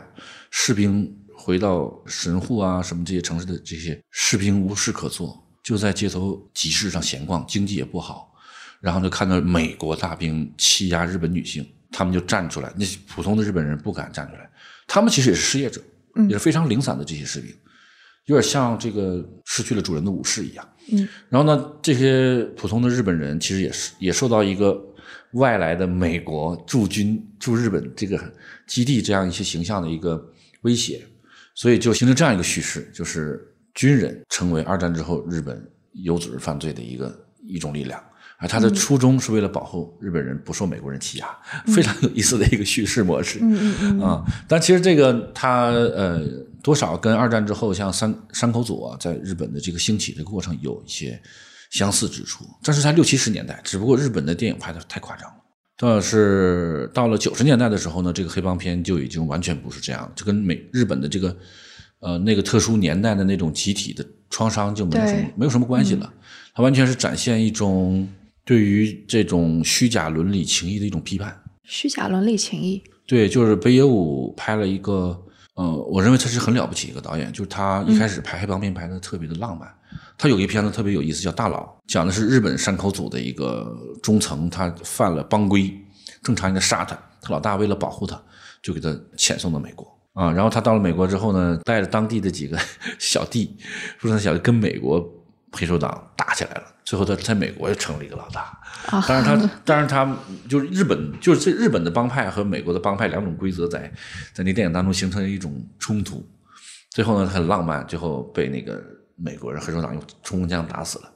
[0.51, 8.32] 士兵回到神户啊什么这些城市的这些士兵无事可做，就在街头集市上闲逛，经济也不好，
[8.80, 14.49] 然后就看到美国大兵欺压日本女性，他们就站出来，那些普通的日本人不敢站出来，
[14.88, 15.82] 他们其实也是失业者，
[16.28, 17.49] 也是非常零散的这些士兵。
[18.26, 24.80] 有点像这个失去了主人的武士一样，嗯，然后呢，这些普通的日本人其实也是也受到一个
[25.34, 28.22] 外来的美国驻军驻日本这个
[28.68, 30.24] 基地这样一些形象的一个
[30.62, 31.03] 威胁，
[31.55, 37.99] 所以就形成这样一个叙事，就是军人成为二战之后日本有组织犯罪的一个一种力量。
[38.39, 41.27] 啊，他的初衷是为了保护日本人不受美国人欺压，
[41.75, 43.37] 非常有意思的一个叙事模式。
[43.41, 43.99] 嗯嗯嗯。
[43.99, 46.25] 啊，但其实这个他呃，
[46.63, 51.21] 多少跟二战之后像山山口组啊，在日本的这个兴起的过程有一些
[51.69, 52.45] 相似之处。
[52.63, 55.35] 但是在六七十年代，只不过日本的电影拍的太夸张了。
[55.77, 61.35] 倒是到了九十年代的时候呢，这个黑帮片就已经完全不是这样，就跟美日本的这个
[61.99, 66.09] 呃那个特殊年代的那种集体的创伤就没有什么没有什么关系了。
[66.53, 68.07] 它完全是展现一种。
[68.49, 75.15] 对于这种虚假伦理情谊的一种批判，虚假伦理情谊，对，就是北野武拍了一个，
[75.53, 79.71] 呃，我认为他是很了不起一个导演，就是他一开始拍黑帮片拍的特别的浪漫，
[80.17, 81.61] 他有一片子特别有意思，叫《大佬》，
[81.93, 83.71] 讲的是日本山口组的一个
[84.01, 85.71] 中层，他犯了帮规，
[86.23, 88.19] 正常应该杀他，他老大为了保护他，
[88.63, 89.87] 就给他遣送到美国。
[90.13, 92.57] 啊，然后他到了美国之后呢，带着当地的几个
[92.97, 93.55] 小弟，
[93.99, 94.99] 说他小弟跟美国
[95.51, 96.63] 黑手党打起来了。
[96.83, 98.57] 最后，他在美国又成了一个老大。
[99.07, 100.17] 当然他，当然他
[100.49, 103.91] 就是日本，就是这日本的帮派和美国的帮派两种规则在
[104.33, 106.27] 在那电影当中形成了一种冲突。
[106.89, 108.83] 最后呢，很浪漫，最后被那个
[109.15, 111.11] 美国人黑手党用冲锋枪打死了。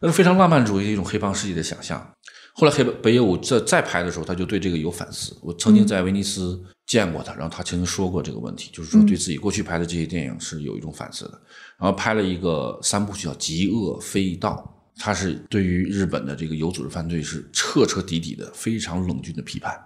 [0.00, 2.04] 那是非常浪漫主义的一种黑帮世界的想象。
[2.52, 5.36] 后来黑北野武在再拍的时候，他就对这个有反思。
[5.42, 11.40] 我曾经在威尼斯见过他，然后他曾经说过这个问题，就是说对自己过去拍的这些电影是有一种反思的。
[11.78, 14.50] 然后拍了一个三部曲叫《极恶非道》。
[14.96, 19.76] 他是对于日本的这个有组织犯罪是彻彻底底的非常冷峻的批判，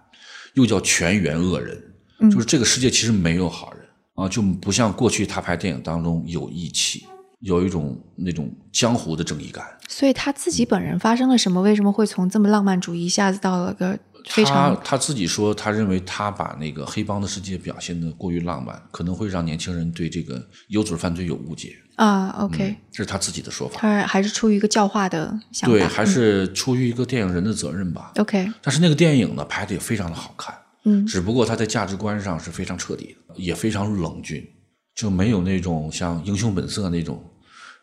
[0.53, 1.83] 又叫全员恶人，
[2.31, 3.83] 就是这个世界其实没有好人
[4.13, 7.07] 啊，就不像过去他拍电影当中有义气，
[7.41, 9.65] 有一种那种江湖的正义感。
[9.89, 11.63] 所以他自己本人发生了什么？
[11.63, 14.75] 为什么会从这么浪漫主义一下子到了个非常……
[14.77, 22.29] 他他自己说，他认为他把那个黑帮的世界表现的过于浪漫，可能会让年轻人对这个有组织犯罪有误解啊。
[22.41, 23.79] OK，这是他自己的说法。
[23.79, 28.13] 他还是出于一个教化的想法，对，还是出于一个电影人的责任吧。
[28.17, 30.55] OK，但是那个电影呢，拍的也非常的好看。
[30.85, 34.47] 嗯，只不过他在价值观上是非常彻底的，也非常冷峻，
[34.95, 37.23] 就没有那种像《英雄本色》那种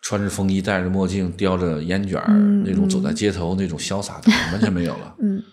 [0.01, 2.31] 穿着风衣、戴着墨镜、叼着烟卷儿
[2.65, 5.15] 那种走在街头那种潇洒的，完全没有了。
[5.19, 5.43] 嗯，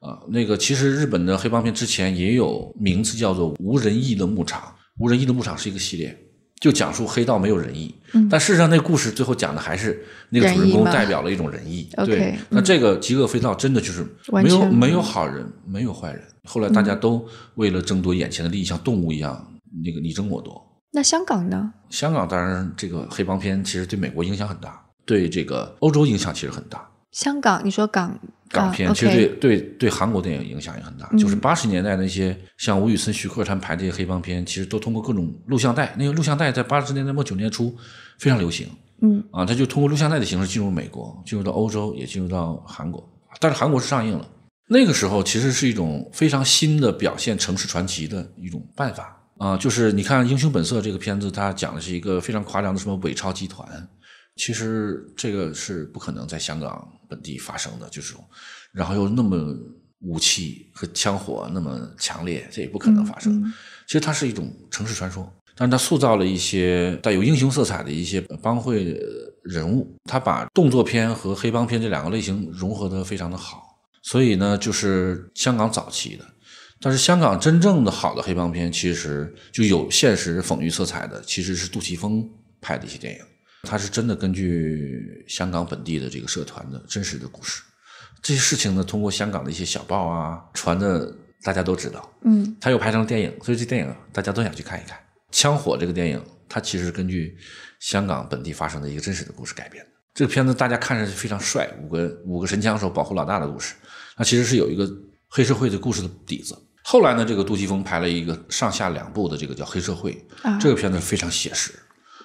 [0.00, 4.60] 啊，那个其实日本的黑帮片之前也有名字叫做《无人义的牧场》，
[4.98, 6.26] 《无人义的牧场》是一个系列。
[6.60, 7.94] 就讲述黑道没有仁义，
[8.30, 11.88] 但事实上那故事最后讲的还是那个主人公代表了一种仁义。
[12.04, 16.22] 对，那这个极恶飞盗真的就是没有没有好人，没有坏人。
[16.44, 19.42] 后来大家都为了争夺眼前的利益，像动物一样
[19.82, 20.62] 那个你争我夺。
[20.92, 21.72] 那香港呢？
[21.88, 26.86] 香港当然这个黑帮片其实对美国影响很大，对这个欧洲影响其实很大。
[27.12, 31.08] 香港，你说港港片其实对对对韩国电影影响也很大。
[31.16, 35.94] 就是八十年代那些像吴宇森、徐克他们拍这些黑帮片，其实都通过各种录像带。
[35.98, 37.76] 那个录像带在八十年代末九年初
[38.18, 38.68] 非常流行。
[39.02, 43.08] 嗯啊，他就通过录像带的形式进入美国，进入到欧洲，也进入到韩国。
[43.40, 44.28] 但是韩国是上映了。
[44.68, 49.56] 那个时候其实是一种非常新的表现城市传奇的一种办法啊。
[49.56, 53.66] 就是你看《英雄本色》这个片子，它讲的是一个非常夸张的什么伪钞集团。
[54.36, 58.14] 其实这个是不可能在香港本地发生的，就是，
[58.72, 59.54] 然后又那么
[60.02, 63.52] 武器和枪火那么强烈，这也不可能发生。
[63.86, 68.96] 其实它是一种城市传说，但是它塑造了一些带有英雄色彩的一些帮会
[69.42, 73.78] 人物，他把动作片和黑帮片这两个类型融合的非常的好。
[74.02, 76.24] 所以呢，就是香港早期的，
[76.80, 82.26] 但是香港真正的好的黑帮片，其实就有现实讽喻色彩的，其实是杜琪峰
[82.62, 83.20] 拍的一些电影。
[83.62, 87.62] 他是真的根据香港本地的这个社团的真实的故事，
[88.22, 92.10] 这些事情呢，通过香港的一些小报啊传的，大家都知道。
[92.24, 94.96] 嗯，它又拍成了电影，所以这电影大家都想去看一看。
[95.30, 97.36] 《枪火》这个电影，它其实是根据
[97.78, 99.90] 香港本地发生的一个真实的故事改编的。
[100.12, 103.74] 这个片子大家看上去非常帅，五个五个神枪手保护老大的故事，
[104.16, 104.90] 那其实是有一个
[105.28, 106.56] 黑社会的故事的底子。
[106.82, 110.12] 后来呢，这个杜琪峰拍了一个上下两部的这个叫《黑社会》，
[110.60, 111.72] 这个片子非常写实。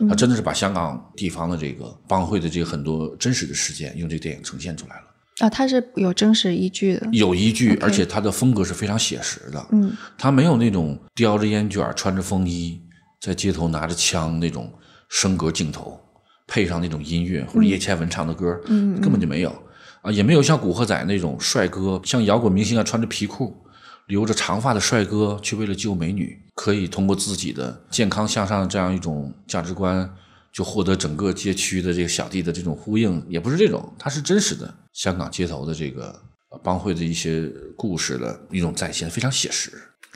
[0.10, 5.04] 他真的是把香港地方的这个帮会的这个很多真实的事件，用这个电影呈现出来了。
[5.39, 9.68] 啊，它是有真实依据的，有依据，而且它的风格是非常写实的。
[9.72, 12.82] 嗯，他没有那种叼着烟卷、穿着风衣，
[13.20, 14.72] 在街头拿着枪那种
[15.10, 16.00] 升格镜头，
[16.48, 19.54] 配上那种音乐或者叶倩文唱的歌，嗯，根本就没有。
[20.02, 23.64] 啊，也没有像古惑仔那种帅哥，像摇滚明星啊，穿着皮裤。
[24.08, 30.08] 留着长发的帅哥，却为了救美女，可以通过自己的健康向上的这样一种价值观，
[30.53, 36.22] 就获得整个街区的这个小弟的这种呼应，也不是这种，它是真实的香港街头的这个
[36.64, 39.72] 帮会的一些故事的一种再现，非常写实。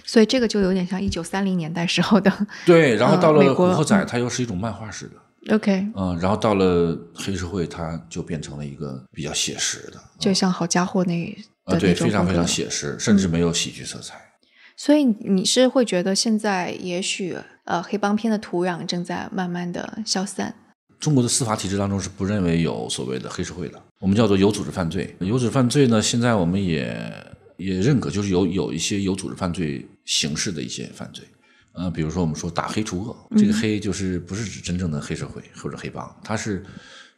[0.06, 2.32] 所以这个就有点像一九三零年代时候的。
[2.66, 5.56] 对，然后到了古惑仔，它又是一种漫画式的。
[5.56, 5.88] OK。
[5.96, 11.36] 嗯，然后到了黑社会，它就变成了一个比较写实的，就像好家伙那。
[11.70, 14.16] 啊，对，非常非常写实，甚至没有喜剧色彩。
[14.76, 20.56] 所以你是会觉得现在也许呃黑帮片的土壤正在慢慢的消散。
[21.00, 25.16] 中国的司法体制当中是不认为有所谓的黑社会的，我们叫做有组织犯罪。
[25.20, 26.94] 有组织犯罪呢，现在我们也
[27.58, 31.26] 也认可，就是有有一些有组织犯罪形式的一些犯罪。
[31.74, 36.66] 呃，比如说我们说打黑除恶，这个黑就是不是指真正的黑社会或者黑帮，它是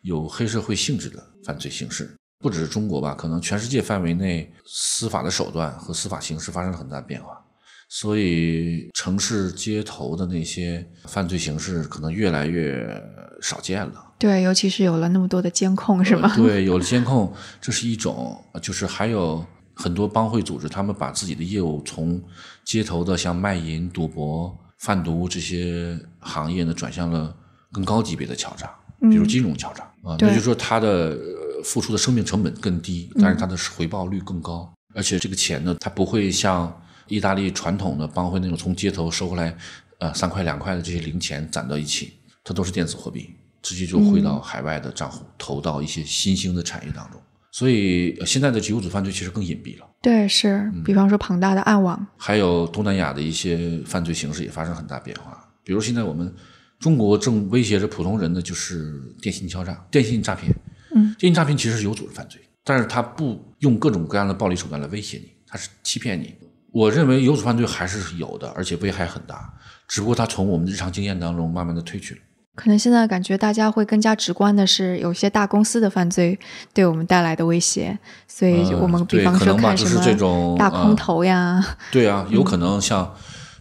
[0.02, 2.12] 有黑社会性质的犯罪形式。
[2.42, 7.40] 不只是中国吧，可能全世界范围内司法的手段和司法形式发生了很大变化，
[7.88, 13.00] 所以城市街头的那些犯罪形式可能越来越
[13.42, 14.06] 少见了。
[14.18, 16.34] 对，尤其是有了那么多的监控，是吗？
[16.36, 17.32] 对，有了监控，
[17.62, 22.20] 这是一种，就是还有很多帮会组织，他们把自己的业务从
[22.66, 27.36] 街头的像卖淫、赌博、贩毒这些行业呢，转向了
[27.72, 31.16] 更高级别的敲诈，比如金融敲诈啊，那就是说他的。
[31.64, 39.56] 付出的生命成本更低，但是它的回报率更高，而且这个钱呢，它不会像意大利传统的帮会那种从街头收回来，
[40.00, 43.30] 呃三块两块的这些零钱攒到一起，它都是电子货币，
[43.62, 47.22] 直接就汇到海外的账户，投到一些新兴的产业当中。
[47.52, 49.86] 所以现在的集资犯罪其实更隐蔽了。
[50.02, 55.38] 对，是，比方说庞大的暗网，还有东南亚的一些犯罪形式也发生很大变化。
[55.64, 56.34] 比如现在我们
[56.80, 60.56] 中国正威胁着普通人的就是电信敲诈、电信诈骗。
[60.94, 66.34] 嗯，电信诈骗其实是有组织犯罪，但是他不用各种各样的暴力手段来威胁你，他是欺骗你，
[66.72, 69.54] 我认为有组织犯罪还是有的，而且危害很大，
[69.88, 72.22] 只不过他从我们日常经验当中慢慢的褪去了。
[72.54, 76.38] 可能现在感觉大家会更加直观的是，有些大公司的犯罪
[76.74, 83.16] 对我们带来的威胁，所以我们比方说看什么大空头呀，对啊，有可能像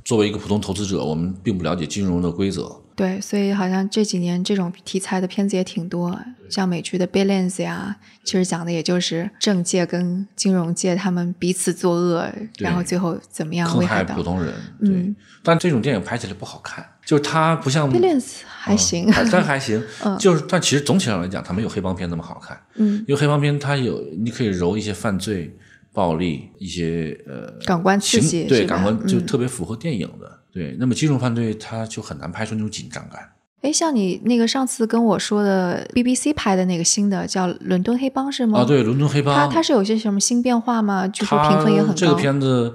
[0.05, 2.83] 作为一个普通投资者，我们并不了解金融的规则。
[3.01, 6.19] 对，所以好像这几年这种题材的片子也挺多，
[6.51, 14.53] 像美剧的《Billions》呀，其实讲的也就是政界跟金融界他们彼此作恶，然后最后怎么样危害普通人。
[14.81, 19.83] 嗯，但这种电影拍起来不好看，就是它不像《Billions》还行，但还行，
[20.19, 22.61] 就是但其实总体上来讲，它没有黑帮片那么好看。
[22.75, 25.57] 嗯，因为黑帮片它有你可以揉一些犯罪、
[25.93, 30.38] 暴力一些呃感官刺激，对感官就特别符合电影的。
[30.53, 33.30] 对，那么金融犯罪它就很难拍出那种紧张感。
[33.62, 38.61] 哎，像你那个上次跟我说的 BBC 拍的那个新的叫《伦敦黑帮》是吗？
[38.61, 41.07] 啊，对，《伦敦黑帮》它它是有些什么新变化吗？
[41.07, 41.95] 就说评分也很高。
[41.95, 42.74] 这个片子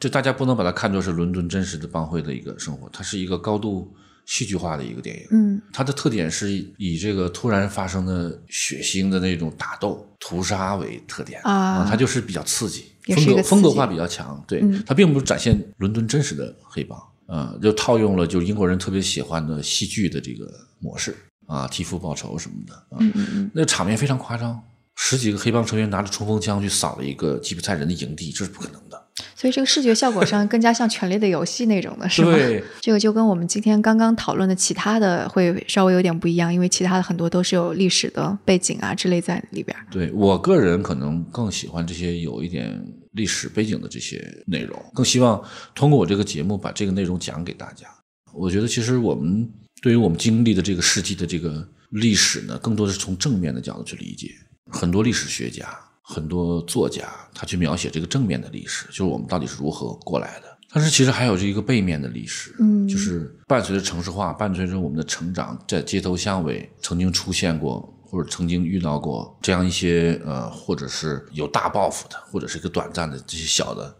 [0.00, 3.94] 就大家不能把它看作是伦敦真实的帮会的一个生活，它是一个高度
[4.26, 5.26] 戏剧化的一个电影。
[5.30, 14.42] 嗯，它的特点是以这个突然发生的血腥的那种打斗、屠杀为特点啊，它就是比较刺激，风格风格化比较强。
[14.46, 16.98] 对，它并不是展现伦敦真实的黑帮。
[17.26, 20.46] 嗯，就套用了就英国人特别喜欢的戏剧的这个
[20.78, 21.16] 模式
[21.46, 24.60] 啊，替父报仇什么的啊，那场面非常夸张，
[24.94, 29.03] 十几个黑帮成员拿着冲锋枪去扫了一个吉普赛人的营地，这是不可能的。
[29.44, 32.32] 所以这个视觉效果上更加像《权力的游戏》那种的是吧？
[32.32, 39.76] 对， 这个就跟我们今天刚刚讨论的其他的会稍微有点不一样，因为其他的很多都是有历史的背景啊之类在里边。
[39.90, 42.82] 对我个人可能更喜欢这些有一点。
[43.12, 45.40] 历史背景的这些内容，更希望
[45.72, 47.86] 通过我这个节目把这个内容讲给大家。
[48.32, 49.48] 我觉得其实我们
[49.80, 54.32] 对于我们经历的这个世纪的这个历史呢，更多的是从正面的角度去理解。
[54.68, 55.64] 很多历史学家、
[56.06, 60.58] 很多作家，他去描写这个正面的历史，就是我们到底是如何过来的。
[60.72, 67.90] 但是其实还有这一个背面的历史，嗯，就是伴随着城市化，伴随着我们的成长，在街头巷尾曾经出现过。
[68.06, 73.92] 或者曾经遇到过这样一些呃，或者是有大报复的，或者是一个短暂的这些小的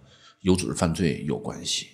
[0.42, 1.88] 有组织犯罪有关系，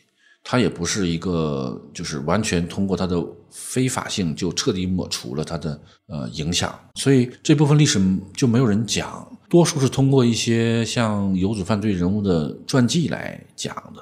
[0.45, 7.99] 它也不是一个就是完全通过它的非法性就彻底抹除了它的呃影响，所以这部分历史
[8.35, 14.01] 就没有人讲，多数是通过一些像有组犯罪人物的传记来讲的，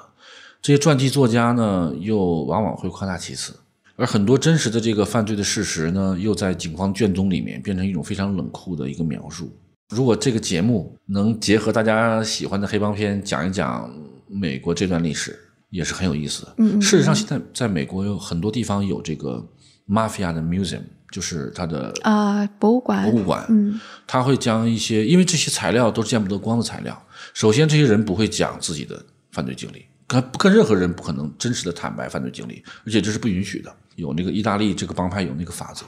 [0.61, 3.53] 这些传记作家呢又往往会夸大其词。
[3.95, 9.51] 而很多真实的这个犯罪的事实呢，又在警方卷宗里面变成一种非常冷酷的一个描述。
[9.89, 13.91] 如果这个节目能结合大家喜欢的黑帮片，讲一讲
[14.27, 15.37] 美国这段历史，
[15.71, 16.53] 也是很有意思的。
[16.59, 19.43] 嗯，事实上，现在在美国有很多地方有这个
[19.87, 23.09] mafia 的 museum，就是它的啊博物馆。
[23.09, 27.05] 博物馆，嗯，他会将一些，因为这些材料都是见不得光的材料。
[27.33, 33.73] 首先，这些人不会讲自己的犯罪经历，跟跟任何人不可能真实的坦白犯罪经历，而且这是不允许的。
[33.95, 35.83] 有那个意大利这个帮派有那个法则，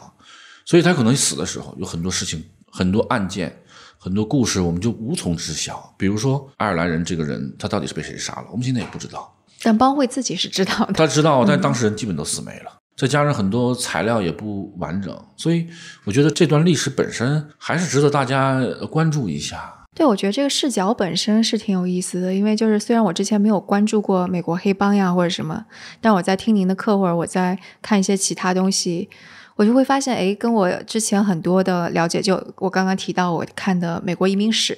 [0.66, 3.58] 所以他可能死的时候有很多事情、很多案件、
[3.98, 5.94] 很多故事，我们就无从知晓。
[5.98, 9.34] 比如说爱尔兰人这个人，他到底是被谁杀了，我们现在也不知道。
[9.64, 15.66] 但帮会自己是知道的，他知道，但当事人基本都死没了，再加上很多材料也不完整，所以
[16.04, 19.74] 我觉得这段历史本身还是值得大家关注一下。
[19.96, 25.66] 对，我觉得这个视角本身是挺有意思的，因为就是虽然我之前没有关注过美国黑帮呀或者什么，
[26.00, 29.10] 但我在听您的课或者我在看一些其他东西。
[29.56, 34.76] 我就会发现，哎，跟我之前很多的了解，就我刚刚提到我看的美国移民史，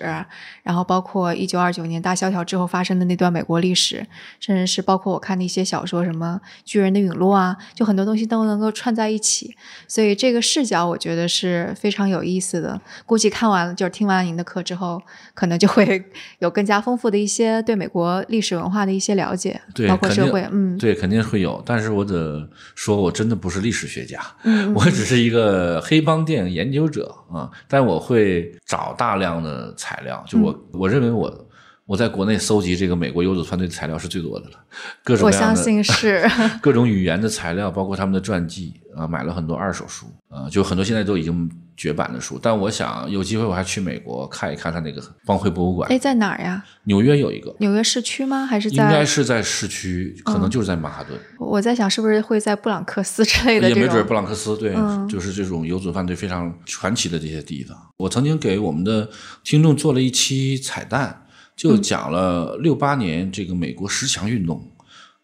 [0.64, 4.06] 然后包括一九二九年大萧条之后发生的那段美国历史，
[4.40, 9.56] 甚至是包括我看的一些小说，什么巨人的陨落啊，就很多东西都能够串在一起。
[9.88, 12.82] 所以这个视角我觉得是非常有意思的。
[13.06, 15.02] 估计看完了，就是听完您的课之后，
[15.34, 16.04] 可能就会
[16.40, 21.64] 有更加丰富的一些对美国历史文化的一些了解，包括社会，嗯，对，肯定会有。
[21.66, 24.63] 但是我得说，我真的不是历史学家，嗯。
[24.74, 30.24] 我只是一个黑帮电影研究者啊，但我会找大量的材料。
[30.28, 31.48] 就我我认为我
[31.86, 34.56] 我在国内搜集这个美国游子团队的材料是最多的了，
[35.04, 36.26] 各种各样的是
[36.62, 41.50] 各种语言的材料，包括他们的传记啊，买了很多二手书啊，就很多现在都已经。
[41.84, 45.92] 绝版的书，但我想有机会我还去美国看一看他那个帮会博物馆。
[45.92, 46.64] 哎，在哪儿呀？
[46.86, 47.54] 纽约有一个。
[47.60, 48.46] 纽约市区吗？
[48.46, 48.86] 还是在？
[48.86, 51.20] 应该是在市区，可能就是在曼哈顿。
[51.38, 53.68] 我在想，是不是会在布朗克斯之类的？
[53.68, 54.74] 也没准布朗克斯对，
[55.10, 57.78] 就是这种游子犯罪非常传奇的这些地方。
[57.98, 59.10] 我曾经给我们的
[59.44, 61.26] 听众做了一期彩蛋，
[61.58, 64.72] 就讲了六八年这个美国十强运动，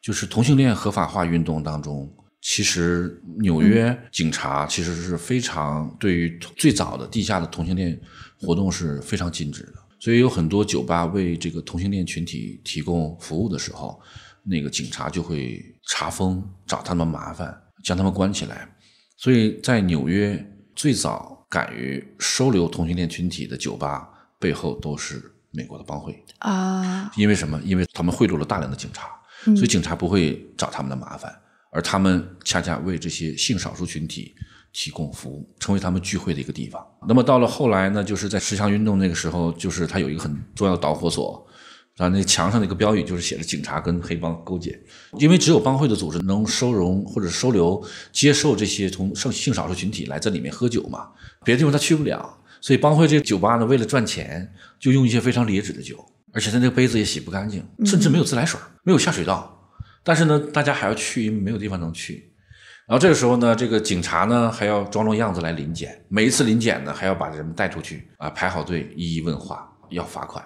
[0.01, 2.12] 就是同性恋合法化运动当中。
[2.52, 7.95] 其实纽约警察其实是非常对于最早的地下的同性恋
[8.41, 9.74] 活动是非常禁止的。
[10.00, 14.02] 所以有很多酒吧为这个同性恋群体提供服务的时候，
[14.43, 18.68] 那个警察就会查封，找他们麻烦，将他们关起来。
[19.16, 20.43] 所以在纽约
[20.76, 25.22] 最早敢于收留同性恋群体的酒吧背后都是
[25.52, 27.62] 美国的帮会啊，因为什么？
[27.64, 29.08] 因为他们贿赂了大量的警察，
[29.56, 31.32] 所以警察不会找他们的麻烦，
[31.72, 34.34] 而他们恰恰为这些性少数群体
[34.74, 36.86] 提供服务，成为他们聚会的一个地方。
[37.07, 41.45] 那么到了后来呢，就是在十强运动那个时候，就是它有一个很重要的导火索。
[41.97, 44.80] 啊，那墙上的一个标语就是写着“警察跟黑帮勾结”，
[45.20, 51.09] 因为只有帮会的组织能收容或者收留、接受这些从性性少数群体来这里面喝酒嘛，
[51.43, 52.38] 别的地方他去不了。
[52.61, 54.49] 所以帮会这个酒吧呢，为了赚钱，
[54.80, 55.97] 就用一些非常劣质的酒，
[56.32, 59.59] 而且他那个杯子也洗不干净，甚至没有自来水，没有下水道。
[60.04, 62.34] 但是呢，大家还要去，因为没有地方能去。
[62.88, 70.43] 然后这个时候呢，这个警察呢还要装装样子来临检，每一次临检呢还要把人们带出去啊，排好队，一一问话，要罚款。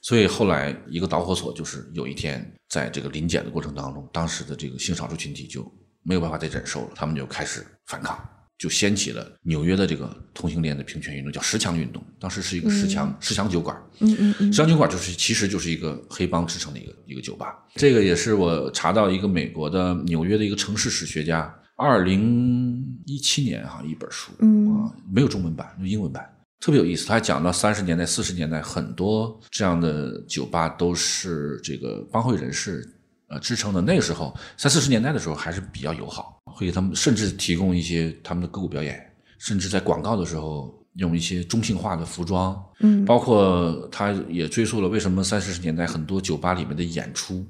[0.00, 5.66] 所以后来一个导火索就是有一天在这个临检的过程当中，当时的这个性少数群体就
[6.04, 8.16] 没有办法再忍受了，他们就开始反抗，
[8.58, 12.02] 就掀起了纽约的这个同性恋的平权运动，叫十强运动。
[12.18, 17.54] 当时是一个十强十强酒馆，嗯嗯嗯，十强酒馆就是其实就是一个黑帮制成的一个一个酒吧。
[17.74, 26.26] 这个也是我查到一个美国的纽约的一个城市史学家，二零一七年哈一本书，嗯啊没有中文版，有英文版。
[26.58, 32.82] 特别有意思，他还讲到三十年代、四十年代很多这样的酒吧都是这个帮会人士
[33.28, 33.80] 呃支撑的。
[33.80, 39.00] 那个时候，三四十年代的时候还是比较友好，会给他们甚至提供一些他们的歌舞表演，
[39.38, 42.56] 甚至在广告的时候用一些中性化的服装。
[42.80, 47.46] 嗯，包括他也追溯了为什么三四十年代很多酒吧里面的演出、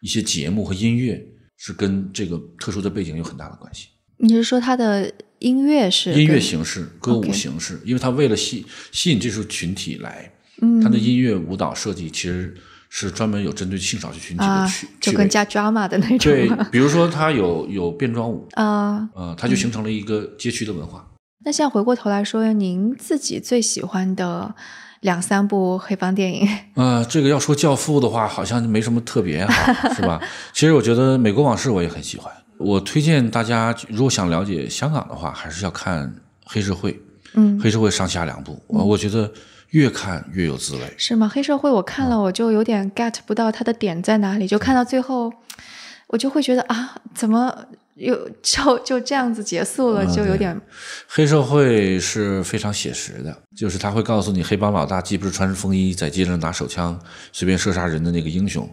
[0.00, 1.22] 一些节目和音乐
[1.56, 3.88] 是跟这个特殊的背景有很大的关系。
[4.18, 5.12] 你是说他的？
[5.42, 12.56] 音乐是音乐形式，歌舞形式，因为他为了吸吸引这种群体来，嗯，他的音乐舞蹈设计其实
[12.94, 16.18] 是专门有针对性少数群体的去，就更加 drama 的那种。
[16.18, 21.02] 对， 比如说他有有变装舞啊，呃，它就形成了一个街区的文化。
[21.42, 24.54] 那现在回过头来说，您自己最喜欢的
[25.00, 26.46] 两三部黑帮电影？
[26.76, 30.20] 呃，这个要说《教父》的话，好像没什么特别哈，是吧？
[30.52, 32.30] 其实我觉得《美国往事》我也很喜欢。
[32.58, 36.06] 我推荐大家，如果想了解香港的话，还是要看
[36.44, 36.92] 《黑社会》。
[37.34, 39.32] 嗯，《黑社会》上下两部，我我觉得
[39.72, 40.94] 越看越有滋味。
[40.96, 41.26] 是吗？
[41.28, 45.30] 《黑社会》我看了，我就有点 get 不到它的点在哪里，就看到最后，
[46.06, 47.66] 我就会觉得啊，怎么
[47.96, 50.58] 又就就这样子结束了，就有点。
[51.06, 56.98] 黑社会是非常写实的，就是他会告诉你，黑帮老大既不是穿着风衣在街上拿手枪
[57.32, 58.68] 随便射杀人的那个英雄。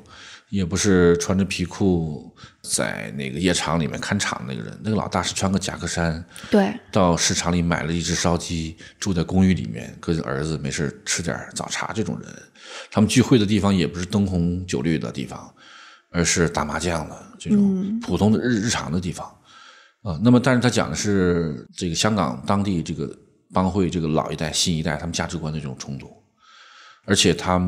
[0.49, 11.93] 也不是穿着皮裤在那个夜场里面看场那个人，那个老大是穿个夹克衫，对，到市场里买了一只烧鸡，住在公寓里面，跟儿子没事吃点早茶。
[11.93, 12.29] 这种人，
[12.89, 15.53] 他们聚会的地方也不是灯红酒绿的地方，
[16.09, 19.27] 而是打麻将的这种普通的日日常的地方
[20.01, 20.19] 啊。
[20.23, 23.15] 那么，但是他讲的是这个香港当地这个
[23.53, 26.18] 帮会这个老一代、新一代他们价值观的这种冲突。
[27.09, 27.59] 而且他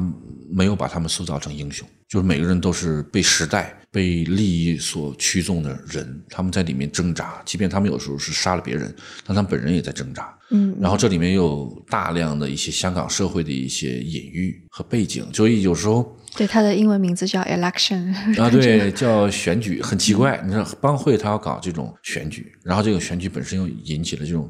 [0.50, 8.94] 没有把他们塑造成英雄，就是每个人都是被时代、被利益所驱动的人，他们在里面挣扎，即便他们有时候是杀了别人，
[9.26, 10.32] 但他们本人也在挣扎。
[10.52, 20.40] 嗯，然后这里面有大量的一些香港社会的一些隐喻和背景，所以有时候对他的英文名字叫 election 啊，对，叫选举，很奇怪。
[20.46, 24.48] 你说帮会他要搞这种选举，然后这个选举本身又引起了这种。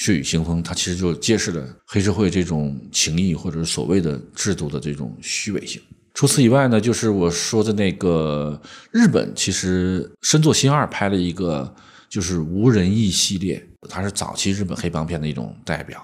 [0.00, 5.78] 血雨腥风，它其实就揭示了黑社会这种情谊或者是所谓的制度的这种虚伪性。
[6.14, 8.58] 除此以外呢，就是我说的那个
[8.90, 11.74] 日本，其实深作新二拍了一个
[12.08, 16.02] 就是无人义系列，它是早期日本黑帮片的一种代表，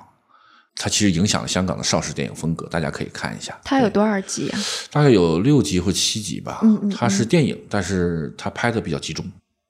[0.75, 3.59] 它其实影响了香港的邵氏电影风格，大家可以看一下。
[3.65, 4.59] 它有多少集啊？
[4.91, 6.61] 大概有六集或七集吧。
[6.63, 9.25] 嗯嗯，它是电影，但是它拍的比较集中。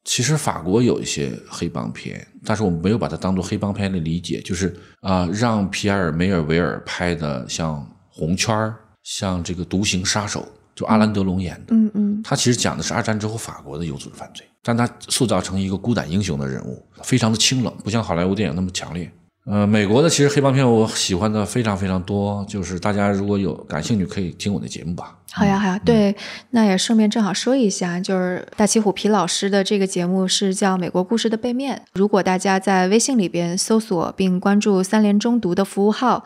[0.07, 7.75] 其实法国有一些黑帮片，但是我们没有把它当做黑帮片来理解，就是啊，让皮埃尔梅尔维尔拍的像
[8.09, 8.55] 《红圈》，
[9.03, 10.41] 像这个《独行杀手》，
[10.77, 19.11] 就阿兰德龙演的，嗯嗯，他其实讲的是二战之后法国的有组织犯罪，但他塑造成一个孤胆英雄的人物，非常的清冷，不像好莱坞电影那么强烈。
[19.49, 25.17] 呃，美国的其实黑帮片我喜欢的非常非常多，就是大家如果有感兴趣，可以听我的节目吧。
[25.31, 26.17] 好呀，好呀，对，
[26.51, 31.77] 那也顺便正好说一下，就是大旗虎皮老师的这个节目是叫《美国故事的背面》。
[31.95, 36.25] 如果大家在微信里边搜索并关注“三联中读”的服务号。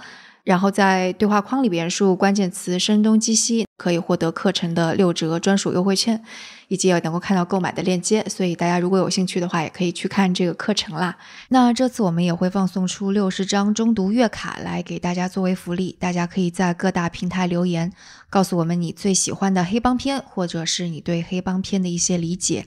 [0.51, 6.21] 然后在对话框里边输入关键词“声东击西”，可以获得课程的六折专属优惠券，
[6.67, 8.25] 以及能够看到购买的链接。
[8.29, 11.17] 所以大家如果有兴趣的话，也可以去看这个课程啦。
[11.51, 17.93] 那这次我们也会放送出六十张中读月卡来给大家作为福利，大家可以在各大平台留言，
[18.29, 22.67] 告诉我们你最喜欢的黑帮片，或者是你对黑帮片的一些理解。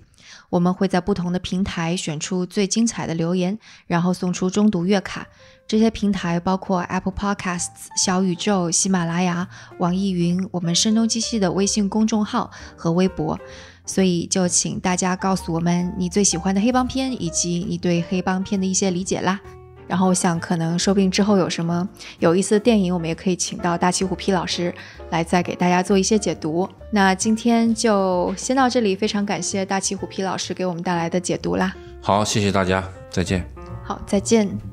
[0.51, 5.27] 我们会在不同的平台选出最精彩的留言，然后送出中读月卡。
[5.67, 9.47] 这些平台包括 Apple Podcasts、小宇宙、喜马拉雅、
[9.79, 13.39] 网易云、我们声东击西的微信公众号和微博。
[13.85, 19.39] 所以就请大家告诉我们你最喜欢的黑帮片，以及你对黑帮片的一些理解啦。
[19.85, 21.87] 然后我想可能说不定之后有什么
[22.19, 24.73] 有意思的电影，我们也可以请到大旗虎皮老师
[25.09, 26.67] 来再给大家做一些解读。
[26.91, 31.75] 那今天就先到这里，非常感谢大旗虎皮老师给我们带来的解读啦。
[32.01, 33.45] 好，谢谢大家，再见。
[33.83, 34.72] 好，再见。